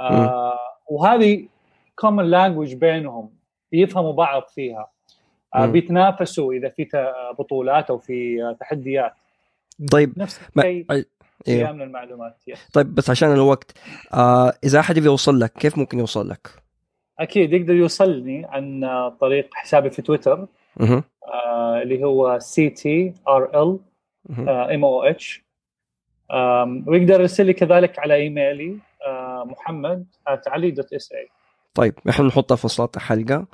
[0.00, 1.48] آه وهذه
[1.98, 3.30] common language بينهم
[3.72, 4.90] بيفهموا بعض فيها.
[5.54, 9.12] آه بيتنافسوا إذا في بطولات أو في تحديات.
[9.92, 10.86] طيب نفس الشيء
[11.48, 11.72] أيوه.
[11.72, 12.36] أمن المعلومات
[12.72, 13.78] طيب بس عشان الوقت
[14.14, 16.48] آه إذا أحد يبي يوصل لك كيف ممكن يوصل لك؟
[17.18, 18.84] أكيد يقدر يوصلني عن
[19.20, 20.46] طريق حسابي في تويتر.
[20.80, 23.78] آه اللي هو سي تي ار ال
[24.48, 25.44] ام أو اتش
[26.86, 30.06] ويقدر يرسل لي كذلك على إيميلي آه محمد
[30.46, 31.28] علي dot SA
[31.74, 33.46] طيب إحنا نحطها في وصلات الحلقة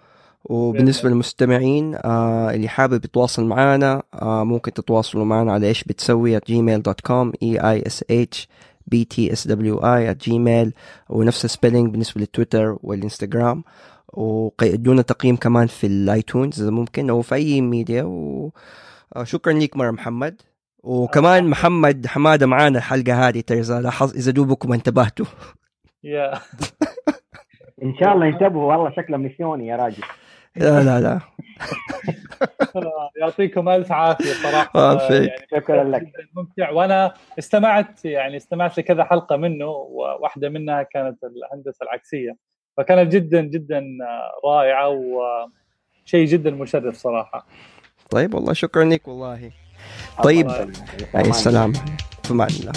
[0.44, 6.42] وبالنسبه للمستمعين آه اللي حابب يتواصل معنا آه ممكن تتواصلوا معنا على إيش بتسوي at
[6.42, 8.46] gmail.com e i s h
[8.90, 10.72] b t s w i at gmail.
[11.08, 13.64] ونفس ال spelling بالنسبة للتويتر والإنستغرام.
[14.08, 18.02] وقيدونا تقييم كمان في ال iTunes إذا ممكن أو في أي ميديا.
[19.16, 20.42] وشكرا آه، لك مرة محمد.
[20.82, 25.26] وكمان محمد حمادة معانا الحلقة هذه ترى إذا لاحظ إذا دوبكم انتبهتوا.
[26.04, 26.40] يا
[27.82, 28.72] إن شاء الله ينتبهوا.
[28.72, 30.02] والله شكله ميسيوني يا راجل.
[30.56, 31.20] لا لا لا.
[33.20, 35.12] يعطيكم ألف عافية صراحة.
[35.12, 36.12] يعني شكرا لك.
[36.34, 36.70] ممتع.
[36.70, 42.36] وأنا استمعت يعني استمعت لكذا حلقة منه وواحدة منها كانت الهندسة العكسية.
[42.76, 43.84] فكانت جدا جدا
[44.44, 47.46] رائعة وشيء جدا مشرف صراحة.
[48.10, 49.50] طيب والله شكرا لك والله.
[50.22, 50.50] طيب
[51.14, 51.72] السلام
[52.22, 52.72] في أمان الله.